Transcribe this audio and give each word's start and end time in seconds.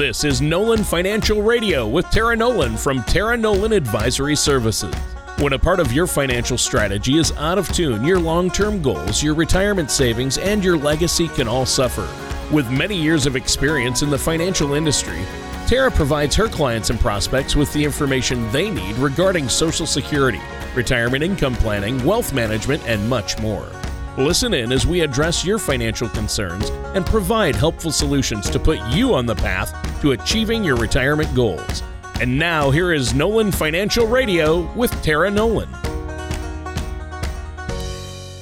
This 0.00 0.24
is 0.24 0.40
Nolan 0.40 0.82
Financial 0.82 1.42
Radio 1.42 1.86
with 1.86 2.08
Tara 2.08 2.34
Nolan 2.34 2.78
from 2.78 3.02
Tara 3.02 3.36
Nolan 3.36 3.74
Advisory 3.74 4.34
Services. 4.34 4.94
When 5.36 5.52
a 5.52 5.58
part 5.58 5.78
of 5.78 5.92
your 5.92 6.06
financial 6.06 6.56
strategy 6.56 7.18
is 7.18 7.32
out 7.32 7.58
of 7.58 7.68
tune, 7.68 8.02
your 8.02 8.18
long 8.18 8.50
term 8.50 8.80
goals, 8.80 9.22
your 9.22 9.34
retirement 9.34 9.90
savings, 9.90 10.38
and 10.38 10.64
your 10.64 10.78
legacy 10.78 11.28
can 11.28 11.46
all 11.46 11.66
suffer. 11.66 12.08
With 12.50 12.70
many 12.70 12.96
years 12.96 13.26
of 13.26 13.36
experience 13.36 14.00
in 14.00 14.08
the 14.08 14.16
financial 14.16 14.72
industry, 14.72 15.20
Tara 15.66 15.90
provides 15.90 16.34
her 16.34 16.48
clients 16.48 16.88
and 16.88 16.98
prospects 16.98 17.54
with 17.54 17.70
the 17.74 17.84
information 17.84 18.50
they 18.52 18.70
need 18.70 18.96
regarding 18.96 19.50
Social 19.50 19.84
Security, 19.84 20.40
retirement 20.74 21.22
income 21.22 21.56
planning, 21.56 22.02
wealth 22.06 22.32
management, 22.32 22.82
and 22.86 23.06
much 23.06 23.38
more. 23.38 23.68
Listen 24.16 24.54
in 24.54 24.72
as 24.72 24.86
we 24.86 25.02
address 25.02 25.44
your 25.44 25.58
financial 25.58 26.08
concerns 26.08 26.70
and 26.94 27.04
provide 27.04 27.54
helpful 27.54 27.92
solutions 27.92 28.48
to 28.48 28.58
put 28.58 28.80
you 28.88 29.14
on 29.14 29.26
the 29.26 29.34
path 29.34 29.89
to 30.00 30.12
achieving 30.12 30.64
your 30.64 30.76
retirement 30.76 31.34
goals. 31.34 31.82
And 32.20 32.38
now, 32.38 32.70
here 32.70 32.92
is 32.92 33.14
Nolan 33.14 33.52
Financial 33.52 34.06
Radio 34.06 34.70
with 34.74 34.90
Tara 35.02 35.30
Nolan. 35.30 35.68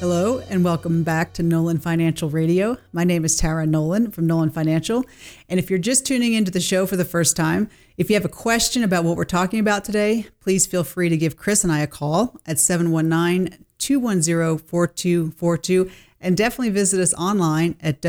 Hello, 0.01 0.39
and 0.49 0.65
welcome 0.65 1.03
back 1.03 1.33
to 1.33 1.43
Nolan 1.43 1.81
Financial 1.81 2.31
Radio. 2.31 2.77
My 2.93 3.03
name 3.03 3.25
is 3.25 3.37
Tara 3.37 3.67
Nolan 3.67 4.13
from 4.13 4.29
Nolan 4.29 4.51
Financial. 4.51 5.05
And 5.49 5.59
if 5.59 5.71
you're 5.71 5.79
just 5.81 6.07
tuning 6.07 6.35
into 6.35 6.53
the 6.53 6.61
show 6.61 6.87
for 6.87 6.97
the 6.97 7.05
first 7.05 7.37
time, 7.37 7.69
if 7.97 8.09
you 8.09 8.15
have 8.15 8.25
a 8.25 8.29
question 8.29 8.85
about 8.85 9.03
what 9.03 9.17
we're 9.17 9.25
talking 9.25 9.59
about 9.59 9.85
today, 9.85 10.27
please 10.39 10.67
feel 10.67 10.85
free 10.85 11.09
to 11.09 11.17
give 11.17 11.37
Chris 11.37 11.65
and 11.65 11.73
I 11.73 11.81
a 11.81 11.89
call 11.89 12.41
at 12.47 12.61
719 12.61 13.65
210 13.79 14.59
4242. 14.59 15.91
And 16.21 16.37
definitely 16.37 16.71
visit 16.71 17.01
us 17.01 17.13
online 17.15 17.77
at 17.81 18.01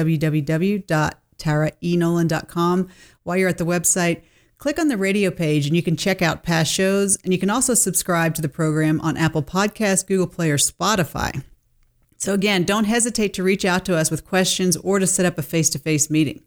www.taraenolan.com. 1.40 2.90
While 3.24 3.38
you're 3.38 3.50
at 3.50 3.58
the 3.58 3.66
website, 3.66 4.22
click 4.58 4.80
on 4.80 4.88
the 4.88 4.98
radio 4.98 5.32
page 5.32 5.66
and 5.66 5.76
you 5.76 5.84
can 5.84 5.96
check 5.96 6.22
out 6.22 6.44
past 6.44 6.72
shows. 6.72 7.18
And 7.24 7.34
you 7.34 7.40
can 7.40 7.50
also 7.50 7.74
subscribe 7.74 8.36
to 8.36 8.42
the 8.42 8.50
program 8.50 9.00
on 9.02 9.18
Apple 9.18 9.44
Podcasts, 9.44 10.06
Google 10.06 10.28
Play, 10.28 10.52
or 10.52 10.58
Spotify. 10.58 11.44
So, 12.18 12.34
again, 12.34 12.64
don't 12.64 12.84
hesitate 12.84 13.34
to 13.36 13.44
reach 13.44 13.64
out 13.64 13.86
to 13.86 13.96
us 13.96 14.12
with 14.12 14.26
questions 14.26 14.76
or 14.78 15.00
to 15.00 15.08
set 15.08 15.26
up 15.26 15.38
a 15.38 15.42
face 15.42 15.70
to 15.70 15.80
face 15.80 16.10
meeting. 16.10 16.44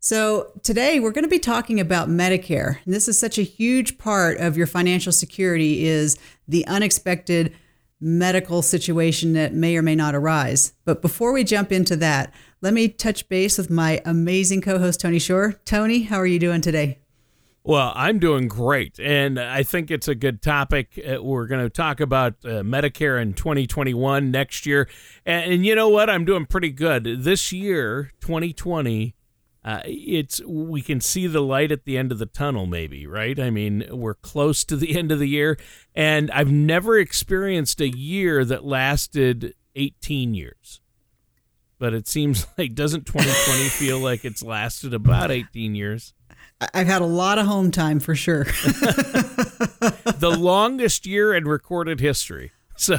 So, 0.00 0.52
today 0.62 1.00
we're 1.00 1.12
going 1.12 1.24
to 1.24 1.30
be 1.30 1.38
talking 1.38 1.80
about 1.80 2.10
Medicare. 2.10 2.84
And 2.84 2.92
this 2.92 3.08
is 3.08 3.18
such 3.18 3.38
a 3.38 3.42
huge 3.42 3.96
part 3.96 4.38
of 4.38 4.56
your 4.56 4.66
financial 4.66 5.10
security 5.10 5.86
is 5.86 6.18
the 6.46 6.66
unexpected 6.66 7.54
medical 8.00 8.62
situation 8.62 9.32
that 9.32 9.54
may 9.54 9.76
or 9.76 9.82
may 9.82 9.96
not 9.96 10.14
arise. 10.14 10.72
But 10.84 11.02
before 11.02 11.32
we 11.32 11.42
jump 11.42 11.72
into 11.72 11.96
that, 11.96 12.32
let 12.60 12.74
me 12.74 12.88
touch 12.88 13.28
base 13.28 13.58
with 13.58 13.70
my 13.70 14.00
amazing 14.04 14.60
co 14.60 14.78
host, 14.78 15.00
Tony 15.00 15.18
Shore. 15.18 15.60
Tony, 15.64 16.02
how 16.02 16.16
are 16.16 16.26
you 16.26 16.38
doing 16.38 16.60
today? 16.60 16.98
Well, 17.64 17.92
I'm 17.94 18.18
doing 18.18 18.48
great, 18.48 18.98
and 18.98 19.38
I 19.38 19.62
think 19.62 19.90
it's 19.90 20.08
a 20.08 20.14
good 20.14 20.40
topic. 20.40 20.98
Uh, 20.98 21.22
we're 21.22 21.46
going 21.46 21.62
to 21.62 21.68
talk 21.68 22.00
about 22.00 22.34
uh, 22.44 22.62
Medicare 22.62 23.20
in 23.20 23.34
2021 23.34 24.30
next 24.30 24.64
year, 24.64 24.88
and, 25.26 25.52
and, 25.52 25.66
you 25.66 25.74
know 25.74 25.88
what? 25.88 26.08
I'm 26.08 26.24
doing 26.24 26.46
pretty 26.46 26.70
good 26.70 27.24
this 27.24 27.52
year, 27.52 28.12
2020 28.20 29.14
uh, 29.64 29.82
it's 29.84 30.40
we 30.46 30.80
can 30.80 31.00
see 31.00 31.26
the 31.26 31.42
light 31.42 31.70
at 31.70 31.84
the 31.84 31.98
end 31.98 32.10
of 32.10 32.18
the 32.18 32.26
tunnel 32.26 32.64
maybe 32.64 33.06
right 33.06 33.38
i 33.38 33.50
mean 33.50 33.84
we're 33.90 34.14
close 34.14 34.64
to 34.64 34.76
the 34.76 34.96
end 34.98 35.12
of 35.12 35.18
the 35.18 35.28
year 35.28 35.58
and 35.94 36.30
i've 36.30 36.50
never 36.50 36.98
experienced 36.98 37.80
a 37.80 37.88
year 37.88 38.44
that 38.44 38.64
lasted 38.64 39.54
18 39.74 40.32
years 40.32 40.80
but 41.78 41.94
it 41.94 42.08
seems 42.08 42.46
like 42.58 42.74
doesn't 42.74 43.06
2020 43.06 43.68
feel 43.68 43.98
like 43.98 44.24
it's 44.24 44.42
lasted 44.42 44.94
about 44.94 45.30
18 45.30 45.74
years 45.74 46.14
I've 46.74 46.86
had 46.86 47.02
a 47.02 47.06
lot 47.06 47.38
of 47.38 47.46
home 47.46 47.70
time 47.70 48.00
for 48.00 48.14
sure. 48.14 48.44
the 48.44 50.36
longest 50.36 51.06
year 51.06 51.34
in 51.34 51.46
recorded 51.46 52.00
history. 52.00 52.52
So 52.80 52.96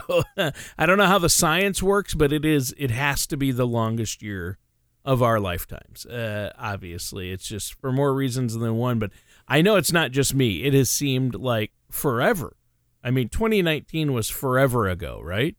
I 0.78 0.86
don't 0.86 0.98
know 0.98 1.06
how 1.06 1.20
the 1.20 1.30
science 1.30 1.81
works, 1.81 2.14
but 2.14 2.34
it 2.34 2.44
is 2.44 2.76
it 2.78 2.92
has 2.92 3.26
to 3.28 3.38
be 3.38 3.54
the 3.54 3.66
longest 3.66 4.22
year 4.22 4.58
of 5.06 5.24
our 5.24 5.40
lifetimes. 5.40 6.06
Uh, 6.06 6.52
obviously, 6.58 7.31
it's 7.31 7.48
just 7.48 7.75
for 7.75 7.94
more 7.94 8.14
reasons 8.14 8.54
than 8.56 8.75
one, 8.75 9.00
but 9.00 9.12
I 9.48 9.62
know 9.62 9.78
it's 9.78 9.94
not 9.94 10.12
just 10.12 10.36
me. 10.36 10.64
It 10.64 10.74
has 10.74 10.90
seemed 10.90 11.34
like 11.34 11.72
forever. 11.90 12.58
I 13.06 13.12
mean, 13.12 13.30
2019 13.30 14.12
was 14.12 14.30
forever 14.30 14.90
ago, 14.90 15.22
right? 15.24 15.56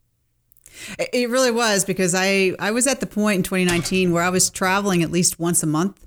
It 0.98 1.28
really 1.30 1.50
was 1.50 1.84
because 1.84 2.14
I 2.14 2.54
I 2.58 2.70
was 2.70 2.86
at 2.86 3.00
the 3.00 3.06
point 3.06 3.36
in 3.38 3.42
2019 3.42 4.12
where 4.12 4.22
I 4.22 4.30
was 4.30 4.50
traveling 4.50 5.02
at 5.02 5.10
least 5.10 5.38
once 5.38 5.62
a 5.62 5.66
month. 5.66 6.04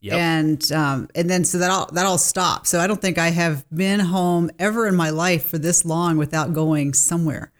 Yep. 0.00 0.14
And 0.14 0.72
um, 0.72 1.08
and 1.14 1.30
then 1.30 1.44
so 1.44 1.58
that 1.58 1.70
all 1.70 1.88
that 1.92 2.06
all 2.06 2.18
stopped. 2.18 2.66
So 2.66 2.80
I 2.80 2.86
don't 2.86 3.00
think 3.00 3.18
I 3.18 3.28
have 3.28 3.64
been 3.70 4.00
home 4.00 4.50
ever 4.58 4.88
in 4.88 4.96
my 4.96 5.10
life 5.10 5.46
for 5.46 5.58
this 5.58 5.84
long 5.84 6.16
without 6.16 6.52
going 6.52 6.92
somewhere. 6.92 7.52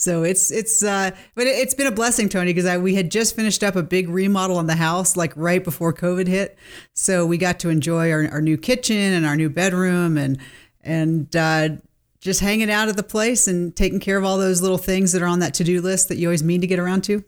So 0.00 0.22
it's 0.22 0.50
it's 0.50 0.82
uh, 0.82 1.10
but 1.34 1.46
it, 1.46 1.62
has 1.62 1.74
been 1.74 1.86
a 1.86 1.92
blessing, 1.92 2.30
Tony, 2.30 2.54
because 2.54 2.78
we 2.78 2.94
had 2.94 3.10
just 3.10 3.36
finished 3.36 3.62
up 3.62 3.76
a 3.76 3.82
big 3.82 4.08
remodel 4.08 4.56
on 4.56 4.66
the 4.66 4.76
house 4.76 5.14
like 5.14 5.32
right 5.36 5.62
before 5.62 5.92
COVID 5.92 6.26
hit. 6.26 6.56
So 6.94 7.26
we 7.26 7.36
got 7.36 7.58
to 7.60 7.68
enjoy 7.68 8.10
our, 8.10 8.26
our 8.30 8.40
new 8.40 8.56
kitchen 8.56 8.96
and 8.96 9.26
our 9.26 9.36
new 9.36 9.50
bedroom 9.50 10.16
and 10.16 10.38
and 10.80 11.36
uh, 11.36 11.70
just 12.20 12.40
hanging 12.40 12.70
out 12.70 12.88
at 12.88 12.96
the 12.96 13.02
place 13.02 13.46
and 13.48 13.74
taking 13.74 14.00
care 14.00 14.18
of 14.18 14.24
all 14.24 14.38
those 14.38 14.60
little 14.60 14.78
things 14.78 15.12
that 15.12 15.22
are 15.22 15.26
on 15.26 15.38
that 15.40 15.54
to 15.54 15.64
do 15.64 15.80
list 15.80 16.08
that 16.08 16.16
you 16.16 16.28
always 16.28 16.44
mean 16.44 16.60
to 16.60 16.66
get 16.66 16.78
around 16.78 17.02
to. 17.04 17.24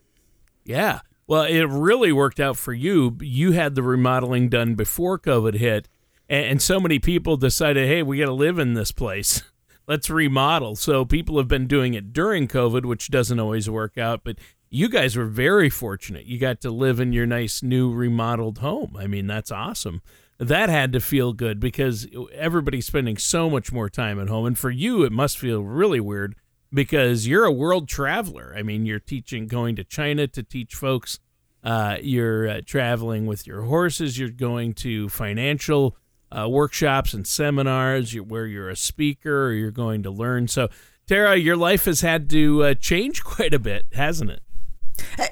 Yeah. 0.64 1.00
Well, 1.26 1.44
it 1.44 1.62
really 1.62 2.12
worked 2.12 2.40
out 2.40 2.56
for 2.56 2.72
you. 2.72 3.16
You 3.20 3.52
had 3.52 3.74
the 3.74 3.82
remodeling 3.82 4.48
done 4.48 4.74
before 4.74 5.18
COVID 5.18 5.54
hit, 5.54 5.88
and 6.28 6.60
so 6.60 6.78
many 6.78 6.98
people 6.98 7.36
decided, 7.36 7.88
hey, 7.88 8.02
we 8.02 8.18
got 8.18 8.26
to 8.26 8.32
live 8.32 8.58
in 8.58 8.74
this 8.74 8.92
place. 8.92 9.42
let's 9.86 10.10
remodel. 10.10 10.76
So 10.76 11.04
people 11.04 11.38
have 11.38 11.48
been 11.48 11.66
doing 11.66 11.94
it 11.94 12.12
during 12.12 12.48
COVID, 12.48 12.84
which 12.84 13.10
doesn't 13.10 13.40
always 13.40 13.68
work 13.68 13.98
out, 13.98 14.22
but 14.24 14.38
you 14.70 14.88
guys 14.88 15.16
were 15.16 15.26
very 15.26 15.68
fortunate. 15.68 16.26
You 16.26 16.38
got 16.38 16.60
to 16.62 16.70
live 16.70 17.00
in 17.00 17.12
your 17.12 17.26
nice 17.26 17.62
new 17.62 17.92
remodeled 17.92 18.58
home. 18.58 18.96
I 18.98 19.06
mean, 19.06 19.26
that's 19.26 19.50
awesome. 19.50 20.00
That 20.42 20.68
had 20.68 20.92
to 20.92 21.00
feel 21.00 21.32
good 21.32 21.60
because 21.60 22.08
everybody's 22.34 22.86
spending 22.86 23.16
so 23.16 23.48
much 23.48 23.70
more 23.70 23.88
time 23.88 24.18
at 24.18 24.28
home. 24.28 24.44
And 24.44 24.58
for 24.58 24.70
you, 24.70 25.04
it 25.04 25.12
must 25.12 25.38
feel 25.38 25.62
really 25.62 26.00
weird 26.00 26.34
because 26.74 27.28
you're 27.28 27.44
a 27.44 27.52
world 27.52 27.88
traveler. 27.88 28.52
I 28.56 28.64
mean, 28.64 28.84
you're 28.84 28.98
teaching, 28.98 29.46
going 29.46 29.76
to 29.76 29.84
China 29.84 30.26
to 30.26 30.42
teach 30.42 30.74
folks. 30.74 31.20
Uh, 31.62 31.98
you're 32.02 32.48
uh, 32.48 32.60
traveling 32.66 33.26
with 33.26 33.46
your 33.46 33.62
horses. 33.62 34.18
You're 34.18 34.30
going 34.30 34.74
to 34.74 35.08
financial 35.08 35.96
uh, 36.36 36.48
workshops 36.48 37.14
and 37.14 37.24
seminars 37.24 38.12
where 38.14 38.46
you're 38.46 38.68
a 38.68 38.74
speaker 38.74 39.46
or 39.46 39.52
you're 39.52 39.70
going 39.70 40.02
to 40.02 40.10
learn. 40.10 40.48
So, 40.48 40.70
Tara, 41.06 41.36
your 41.36 41.56
life 41.56 41.84
has 41.84 42.00
had 42.00 42.28
to 42.30 42.64
uh, 42.64 42.74
change 42.74 43.22
quite 43.24 43.54
a 43.54 43.60
bit, 43.60 43.86
hasn't 43.92 44.30
it? 44.30 44.42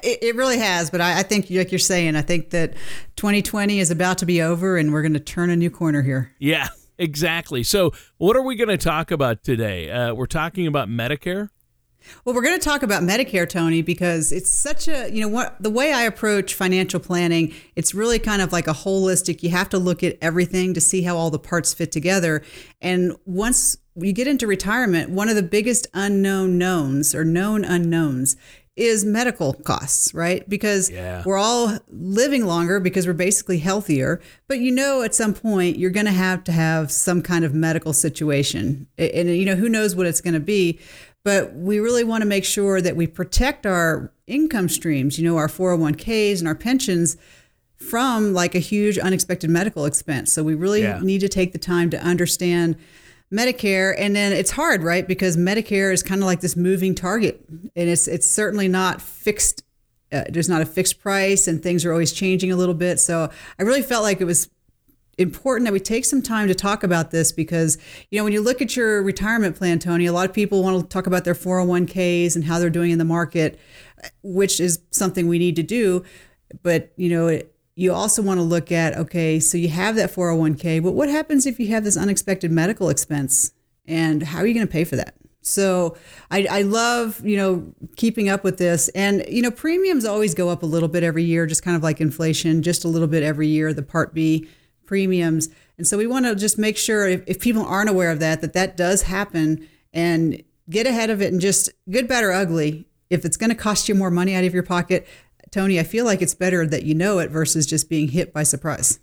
It, 0.03 0.19
it 0.21 0.35
really 0.35 0.59
has, 0.59 0.89
but 0.89 1.01
I, 1.01 1.19
I, 1.19 1.23
think, 1.23 1.47
like 1.49 1.71
you're 1.71 1.79
saying, 1.79 2.15
I 2.15 2.21
think 2.21 2.51
that 2.51 2.73
2020 3.15 3.79
is 3.79 3.91
about 3.91 4.19
to 4.19 4.25
be 4.25 4.41
over, 4.41 4.77
and 4.77 4.91
we're 4.91 5.01
going 5.01 5.13
to 5.13 5.19
turn 5.19 5.49
a 5.49 5.55
new 5.55 5.69
corner 5.69 6.01
here. 6.01 6.31
Yeah, 6.39 6.69
exactly. 6.97 7.63
So, 7.63 7.91
what 8.17 8.35
are 8.35 8.41
we 8.41 8.55
going 8.55 8.69
to 8.69 8.77
talk 8.77 9.11
about 9.11 9.43
today? 9.43 9.89
Uh, 9.89 10.13
we're 10.13 10.27
talking 10.27 10.67
about 10.67 10.87
Medicare. 10.87 11.49
Well, 12.25 12.35
we're 12.35 12.41
going 12.41 12.59
to 12.59 12.63
talk 12.63 12.83
about 12.83 13.03
Medicare, 13.03 13.47
Tony, 13.47 13.81
because 13.81 14.31
it's 14.31 14.49
such 14.49 14.87
a, 14.87 15.09
you 15.11 15.21
know, 15.21 15.27
what 15.27 15.61
the 15.61 15.69
way 15.69 15.93
I 15.93 16.03
approach 16.03 16.55
financial 16.55 16.99
planning, 16.99 17.53
it's 17.75 17.93
really 17.93 18.19
kind 18.19 18.41
of 18.41 18.51
like 18.51 18.67
a 18.67 18.73
holistic, 18.73 19.43
you 19.43 19.49
have 19.49 19.69
to 19.69 19.77
look 19.77 20.03
at 20.03 20.17
everything 20.21 20.73
to 20.73 20.81
see 20.81 21.03
how 21.03 21.15
all 21.15 21.29
the 21.29 21.39
parts 21.39 21.73
fit 21.73 21.91
together. 21.91 22.43
And 22.81 23.15
once 23.25 23.77
you 23.95 24.13
get 24.13 24.27
into 24.27 24.47
retirement, 24.47 25.09
one 25.09 25.29
of 25.29 25.35
the 25.35 25.43
biggest 25.43 25.87
unknown 25.93 26.57
knowns 26.57 27.13
or 27.13 27.23
known 27.23 27.63
unknowns 27.63 28.35
is 28.75 29.03
medical 29.03 29.53
costs, 29.53 30.13
right? 30.13 30.47
Because 30.47 30.89
yeah. 30.89 31.23
we're 31.25 31.37
all 31.37 31.77
living 31.89 32.45
longer 32.45 32.79
because 32.79 33.05
we're 33.05 33.13
basically 33.13 33.59
healthier. 33.59 34.21
But 34.47 34.59
you 34.59 34.71
know, 34.71 35.01
at 35.01 35.13
some 35.13 35.33
point, 35.33 35.77
you're 35.77 35.91
going 35.91 36.05
to 36.05 36.11
have 36.11 36.43
to 36.45 36.51
have 36.51 36.91
some 36.91 37.21
kind 37.21 37.43
of 37.43 37.53
medical 37.53 37.93
situation. 37.93 38.87
And, 38.97 39.29
you 39.29 39.45
know, 39.45 39.55
who 39.55 39.67
knows 39.67 39.95
what 39.95 40.07
it's 40.07 40.21
going 40.21 40.35
to 40.35 40.39
be 40.39 40.79
but 41.23 41.53
we 41.53 41.79
really 41.79 42.03
want 42.03 42.21
to 42.23 42.27
make 42.27 42.45
sure 42.45 42.81
that 42.81 42.95
we 42.95 43.05
protect 43.05 43.65
our 43.65 44.11
income 44.27 44.69
streams, 44.69 45.19
you 45.19 45.25
know, 45.29 45.37
our 45.37 45.47
401ks 45.47 46.39
and 46.39 46.47
our 46.47 46.55
pensions 46.55 47.17
from 47.75 48.33
like 48.33 48.55
a 48.55 48.59
huge 48.59 48.97
unexpected 48.97 49.49
medical 49.49 49.85
expense. 49.85 50.31
So 50.31 50.43
we 50.43 50.55
really 50.55 50.81
yeah. 50.81 50.99
need 51.01 51.21
to 51.21 51.29
take 51.29 51.51
the 51.51 51.59
time 51.59 51.89
to 51.91 52.01
understand 52.01 52.75
Medicare 53.31 53.95
and 53.97 54.15
then 54.15 54.33
it's 54.33 54.51
hard, 54.51 54.83
right? 54.83 55.07
Because 55.07 55.37
Medicare 55.37 55.93
is 55.93 56.03
kind 56.03 56.21
of 56.21 56.25
like 56.25 56.41
this 56.41 56.55
moving 56.55 56.95
target 56.95 57.43
and 57.49 57.89
it's 57.89 58.07
it's 58.07 58.27
certainly 58.27 58.67
not 58.67 59.01
fixed 59.01 59.63
uh, 60.11 60.25
there's 60.29 60.49
not 60.49 60.61
a 60.61 60.65
fixed 60.65 60.99
price 60.99 61.47
and 61.47 61.63
things 61.63 61.85
are 61.85 61.91
always 61.91 62.11
changing 62.11 62.51
a 62.51 62.55
little 62.55 62.75
bit. 62.75 62.99
So 62.99 63.29
I 63.57 63.63
really 63.63 63.81
felt 63.81 64.03
like 64.03 64.19
it 64.19 64.25
was 64.25 64.49
important 65.17 65.65
that 65.65 65.73
we 65.73 65.79
take 65.79 66.05
some 66.05 66.21
time 66.21 66.47
to 66.47 66.55
talk 66.55 66.83
about 66.83 67.11
this 67.11 67.31
because 67.31 67.77
you 68.09 68.17
know 68.17 68.23
when 68.23 68.33
you 68.33 68.41
look 68.41 68.61
at 68.61 68.75
your 68.75 69.03
retirement 69.03 69.55
plan 69.55 69.77
tony 69.77 70.05
a 70.05 70.13
lot 70.13 70.27
of 70.27 70.33
people 70.33 70.63
want 70.63 70.81
to 70.81 70.87
talk 70.87 71.05
about 71.05 71.25
their 71.25 71.35
401ks 71.35 72.33
and 72.33 72.45
how 72.45 72.57
they're 72.57 72.69
doing 72.69 72.91
in 72.91 72.97
the 72.97 73.05
market 73.05 73.59
which 74.23 74.59
is 74.59 74.79
something 74.89 75.27
we 75.27 75.37
need 75.37 75.57
to 75.57 75.63
do 75.63 76.03
but 76.63 76.91
you 76.95 77.09
know 77.09 77.41
you 77.75 77.93
also 77.93 78.21
want 78.21 78.39
to 78.39 78.43
look 78.43 78.71
at 78.71 78.95
okay, 78.97 79.39
so 79.39 79.57
you 79.57 79.69
have 79.69 79.95
that 79.95 80.11
401k, 80.11 80.83
but 80.83 80.91
what 80.91 81.09
happens 81.09 81.45
if 81.45 81.59
you 81.59 81.67
have 81.69 81.83
this 81.83 81.97
unexpected 81.97 82.51
medical 82.51 82.89
expense? 82.89 83.51
And 83.85 84.23
how 84.23 84.39
are 84.39 84.47
you 84.47 84.53
going 84.53 84.67
to 84.67 84.71
pay 84.71 84.83
for 84.83 84.95
that? 84.97 85.15
So 85.41 85.97
I, 86.29 86.45
I 86.49 86.61
love, 86.61 87.25
you 87.25 87.35
know, 87.35 87.73
keeping 87.95 88.29
up 88.29 88.43
with 88.43 88.57
this. 88.57 88.89
And, 88.89 89.25
you 89.27 89.41
know, 89.41 89.49
premiums 89.51 90.05
always 90.05 90.35
go 90.35 90.49
up 90.49 90.61
a 90.61 90.67
little 90.67 90.87
bit 90.87 91.03
every 91.03 91.23
year, 91.23 91.47
just 91.47 91.63
kind 91.63 91.75
of 91.75 91.81
like 91.81 91.99
inflation, 91.99 92.61
just 92.61 92.85
a 92.85 92.87
little 92.87 93.07
bit 93.07 93.23
every 93.23 93.47
year, 93.47 93.73
the 93.73 93.81
Part 93.81 94.13
B 94.13 94.47
premiums. 94.85 95.49
And 95.77 95.87
so 95.87 95.97
we 95.97 96.05
want 96.05 96.25
to 96.25 96.35
just 96.35 96.59
make 96.59 96.77
sure 96.77 97.07
if, 97.07 97.23
if 97.25 97.39
people 97.39 97.63
aren't 97.65 97.89
aware 97.89 98.11
of 98.11 98.19
that, 98.19 98.41
that 98.41 98.53
that 98.53 98.77
does 98.77 99.03
happen 99.03 99.67
and 99.93 100.43
get 100.69 100.85
ahead 100.85 101.09
of 101.09 101.21
it 101.21 101.31
and 101.31 101.41
just 101.41 101.69
good, 101.89 102.07
bad, 102.07 102.23
or 102.23 102.31
ugly. 102.31 102.85
If 103.09 103.25
it's 103.25 103.35
going 103.35 103.49
to 103.49 103.55
cost 103.55 103.89
you 103.89 103.95
more 103.95 104.11
money 104.11 104.35
out 104.35 104.43
of 104.43 104.53
your 104.53 104.63
pocket, 104.63 105.07
Tony, 105.51 105.79
I 105.79 105.83
feel 105.83 106.05
like 106.05 106.21
it's 106.21 106.33
better 106.33 106.65
that 106.65 106.83
you 106.83 106.95
know 106.95 107.19
it 107.19 107.29
versus 107.29 107.65
just 107.65 107.89
being 107.89 108.09
hit 108.09 108.33
by 108.33 108.43
surprise. 108.43 108.99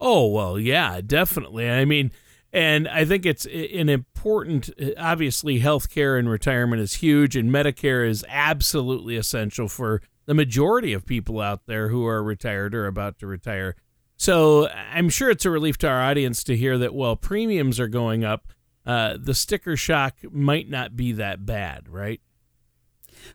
Oh, 0.00 0.26
well, 0.26 0.58
yeah, 0.58 1.00
definitely. 1.00 1.70
I 1.70 1.84
mean, 1.84 2.10
and 2.52 2.86
I 2.88 3.04
think 3.04 3.24
it's 3.24 3.46
an 3.46 3.88
important, 3.88 4.70
obviously, 4.98 5.60
healthcare 5.60 6.18
and 6.18 6.28
retirement 6.28 6.82
is 6.82 6.94
huge, 6.94 7.36
and 7.36 7.50
Medicare 7.50 8.08
is 8.08 8.24
absolutely 8.28 9.16
essential 9.16 9.68
for 9.68 10.02
the 10.26 10.34
majority 10.34 10.92
of 10.92 11.06
people 11.06 11.40
out 11.40 11.66
there 11.66 11.88
who 11.88 12.06
are 12.06 12.22
retired 12.22 12.74
or 12.74 12.86
about 12.86 13.18
to 13.18 13.26
retire. 13.26 13.76
So 14.16 14.68
I'm 14.68 15.08
sure 15.08 15.30
it's 15.30 15.44
a 15.44 15.50
relief 15.50 15.78
to 15.78 15.88
our 15.88 16.02
audience 16.02 16.44
to 16.44 16.56
hear 16.56 16.78
that 16.78 16.94
while 16.94 17.16
premiums 17.16 17.80
are 17.80 17.88
going 17.88 18.24
up, 18.24 18.48
uh, 18.86 19.16
the 19.18 19.34
sticker 19.34 19.76
shock 19.76 20.14
might 20.30 20.68
not 20.68 20.96
be 20.96 21.12
that 21.12 21.44
bad, 21.44 21.88
right? 21.88 22.20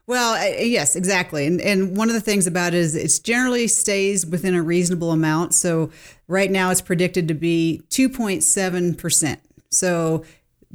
Well, 0.07 0.35
yes, 0.59 0.95
exactly. 0.95 1.45
And 1.45 1.61
and 1.61 1.95
one 1.95 2.09
of 2.09 2.13
the 2.13 2.21
things 2.21 2.47
about 2.47 2.73
it 2.73 2.79
is 2.79 2.95
it 2.95 3.23
generally 3.23 3.67
stays 3.67 4.25
within 4.25 4.55
a 4.55 4.61
reasonable 4.61 5.11
amount. 5.11 5.53
So 5.53 5.91
right 6.27 6.49
now 6.49 6.71
it's 6.71 6.81
predicted 6.81 7.27
to 7.27 7.33
be 7.33 7.81
2.7%. 7.89 9.37
So 9.69 10.23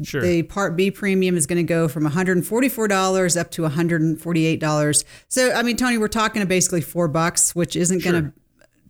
Sure. 0.02 0.22
The 0.22 0.42
Part 0.42 0.76
B 0.76 0.90
premium 0.90 1.36
is 1.36 1.46
going 1.46 1.64
to 1.64 1.68
go 1.68 1.86
from 1.86 2.04
$144 2.04 3.40
up 3.40 3.50
to 3.52 3.62
$148. 3.62 5.04
So, 5.28 5.52
I 5.52 5.62
mean, 5.62 5.76
Tony, 5.76 5.98
we're 5.98 6.08
talking 6.08 6.40
to 6.40 6.46
basically 6.46 6.80
four 6.80 7.06
bucks, 7.06 7.54
which 7.54 7.76
isn't 7.76 8.00
sure. 8.00 8.10
going 8.10 8.24
to 8.24 8.32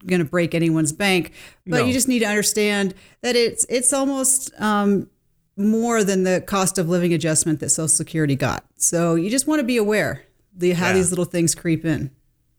going 0.06 0.20
to 0.20 0.24
break 0.24 0.54
anyone's 0.54 0.92
bank. 0.92 1.32
But 1.66 1.78
no. 1.78 1.84
you 1.84 1.92
just 1.92 2.08
need 2.08 2.20
to 2.20 2.26
understand 2.26 2.94
that 3.22 3.36
it's 3.36 3.66
it's 3.68 3.92
almost 3.92 4.50
um, 4.60 5.08
more 5.56 6.04
than 6.04 6.24
the 6.24 6.42
cost 6.46 6.78
of 6.78 6.88
living 6.88 7.12
adjustment 7.12 7.60
that 7.60 7.70
Social 7.70 7.88
Security 7.88 8.36
got. 8.36 8.64
So 8.84 9.14
you 9.14 9.30
just 9.30 9.46
want 9.46 9.60
to 9.60 9.64
be 9.64 9.76
aware 9.76 10.24
the 10.54 10.72
how 10.72 10.88
yeah. 10.88 10.92
these 10.94 11.10
little 11.10 11.24
things 11.24 11.54
creep 11.54 11.84
in. 11.84 12.10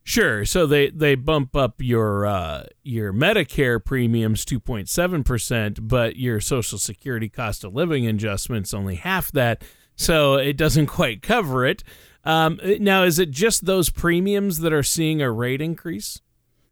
Sure. 0.04 0.46
So 0.46 0.68
they, 0.68 0.92
they 0.92 1.16
bump 1.16 1.56
up 1.56 1.76
your 1.80 2.26
uh, 2.28 2.66
your 2.84 3.12
Medicare 3.12 3.84
premiums 3.84 4.46
two 4.46 4.60
point 4.60 4.88
seven 4.88 5.24
percent, 5.24 5.88
but 5.88 6.16
your 6.16 6.40
Social 6.40 6.78
Security 6.78 7.28
cost 7.28 7.64
of 7.64 7.74
living 7.74 8.06
adjustments 8.06 8.74
only 8.74 8.96
half 8.96 9.32
that. 9.32 9.64
So 9.96 10.36
it 10.36 10.58
doesn't 10.58 10.88
quite 10.88 11.22
cover 11.22 11.66
it. 11.66 11.84
Um, 12.24 12.60
now, 12.80 13.04
is 13.04 13.18
it 13.18 13.32
just 13.32 13.66
those 13.66 13.90
premiums 13.90 14.60
that 14.60 14.74
are 14.74 14.84
seeing 14.84 15.22
a 15.22 15.32
rate 15.32 15.62
increase? 15.62 16.22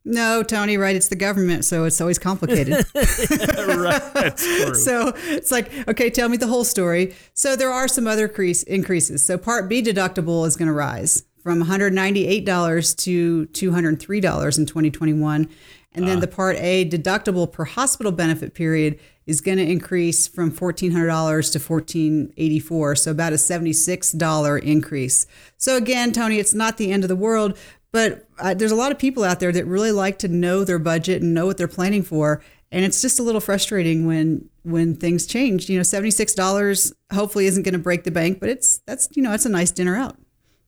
No, 0.06 0.44
Tony, 0.44 0.78
right? 0.78 0.96
It's 0.96 1.08
the 1.08 1.16
government, 1.16 1.64
so 1.64 1.86
it's 1.86 2.02
always 2.02 2.20
complicated. 2.20 2.74
right, 2.94 4.38
so 4.76 5.14
it's 5.16 5.50
like, 5.50 5.72
okay, 5.88 6.10
tell 6.10 6.28
me 6.28 6.36
the 6.36 6.48
whole 6.48 6.66
story. 6.66 7.16
So 7.34 7.56
there 7.56 7.72
are 7.72 7.88
some 7.88 8.06
other 8.06 8.26
increase, 8.26 8.64
increases. 8.64 9.24
So 9.24 9.38
Part 9.38 9.70
B 9.70 9.82
deductible 9.82 10.46
is 10.46 10.58
going 10.58 10.68
to 10.68 10.74
rise 10.74 11.24
from 11.42 11.64
$198 11.64 12.98
to 12.98 13.46
$203 13.48 14.58
in 14.58 14.66
2021. 14.66 15.50
And 15.96 16.08
then 16.08 16.18
uh, 16.18 16.22
the 16.22 16.28
Part 16.28 16.58
A 16.58 16.90
deductible 16.90 17.50
per 17.50 17.66
hospital 17.66 18.12
benefit 18.12 18.54
period 18.54 19.00
is 19.26 19.40
going 19.40 19.58
to 19.58 19.66
increase 19.66 20.28
from 20.28 20.52
$1,400 20.52 21.52
to 21.54 21.60
1,484, 21.60 22.96
so 22.96 23.12
about 23.12 23.32
a 23.32 23.38
$76 23.38 24.62
increase. 24.64 25.28
So 25.58 25.78
again, 25.78 26.12
Tony, 26.12 26.40
it's 26.40 26.54
not 26.54 26.78
the 26.78 26.92
end 26.92 27.04
of 27.04 27.08
the 27.08 27.16
world, 27.16 27.58
but 27.94 28.28
uh, 28.40 28.56
there's 28.56 28.72
a 28.72 28.75
lot 28.75 28.92
of 28.92 28.98
people 28.98 29.24
out 29.24 29.40
there 29.40 29.51
that 29.51 29.66
really 29.66 29.92
like 29.92 30.19
to 30.19 30.28
know 30.28 30.66
their 30.66 30.80
budget 30.80 31.22
and 31.22 31.34
know 31.34 31.45
what 31.45 31.57
they're 31.57 31.68
planning 31.68 32.01
for. 32.01 32.44
And 32.72 32.84
it's 32.84 33.04
just 33.04 33.19
a 33.19 33.24
little 33.24 33.40
frustrating 33.40 34.07
when 34.07 34.50
when 34.63 34.95
things 34.95 35.28
change. 35.28 35.69
You 35.69 35.78
know, 35.78 35.84
seventy 35.84 36.10
six 36.10 36.34
dollars 36.34 36.92
hopefully 37.13 37.45
isn't 37.45 37.62
going 37.62 37.74
to 37.74 37.80
break 37.80 38.04
the 38.04 38.12
bank, 38.12 38.40
but 38.40 38.50
it's 38.50 38.80
that's 38.88 39.07
you 39.13 39.22
know 39.22 39.31
it's 39.31 39.45
a 39.45 39.50
nice 39.50 39.69
dinner 39.72 39.95
out. 39.95 40.18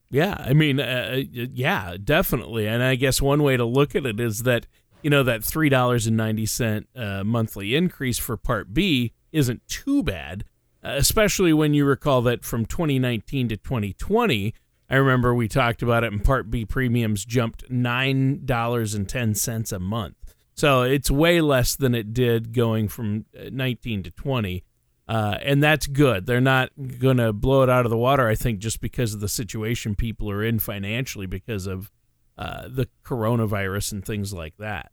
Yeah, 0.08 0.36
I 0.38 0.52
mean, 0.52 0.78
uh, 0.78 1.16
uh, 1.16 1.22
yeah, 1.32 1.96
definitely. 2.02 2.68
And 2.68 2.80
I 2.80 2.94
guess 2.94 3.20
one 3.20 3.42
way 3.42 3.56
to 3.56 3.64
look 3.64 3.96
at 3.96 4.06
it 4.06 4.20
is 4.20 4.44
that 4.44 4.68
you 5.02 5.10
know 5.10 5.24
that 5.24 5.42
three 5.42 5.68
dollars 5.68 6.06
and 6.06 6.16
ninety 6.16 6.46
cent 6.46 6.86
uh, 6.94 7.24
monthly 7.24 7.74
increase 7.74 8.18
for 8.18 8.36
Part 8.36 8.72
B 8.72 9.12
isn't 9.32 9.66
too 9.66 10.04
bad, 10.04 10.44
especially 10.84 11.52
when 11.52 11.74
you 11.74 11.84
recall 11.84 12.22
that 12.22 12.44
from 12.44 12.66
2019 12.66 13.48
to 13.48 13.56
2020 13.56 14.54
I 14.88 14.96
remember 14.96 15.34
we 15.34 15.48
talked 15.48 15.82
about 15.82 16.04
it, 16.04 16.12
and 16.12 16.22
Part 16.22 16.50
B 16.50 16.64
premiums 16.64 17.24
jumped 17.24 17.70
nine 17.70 18.44
dollars 18.44 18.94
and 18.94 19.08
ten 19.08 19.34
cents 19.34 19.72
a 19.72 19.78
month. 19.78 20.16
So 20.54 20.82
it's 20.82 21.10
way 21.10 21.40
less 21.40 21.76
than 21.76 21.94
it 21.94 22.14
did 22.14 22.54
going 22.54 22.88
from 22.88 23.26
uh, 23.38 23.50
19 23.52 24.04
to 24.04 24.10
20. 24.10 24.64
Uh, 25.06 25.38
and 25.42 25.62
that's 25.62 25.86
good. 25.86 26.26
They're 26.26 26.40
not 26.40 26.70
going 26.98 27.18
to 27.18 27.32
blow 27.32 27.62
it 27.62 27.68
out 27.68 27.84
of 27.84 27.90
the 27.90 27.96
water, 27.96 28.26
I 28.26 28.34
think, 28.34 28.58
just 28.58 28.80
because 28.80 29.14
of 29.14 29.20
the 29.20 29.28
situation 29.28 29.94
people 29.94 30.30
are 30.30 30.42
in 30.42 30.58
financially 30.58 31.26
because 31.26 31.66
of 31.66 31.92
uh, 32.38 32.68
the 32.68 32.88
coronavirus 33.04 33.92
and 33.92 34.04
things 34.04 34.32
like 34.32 34.56
that. 34.58 34.90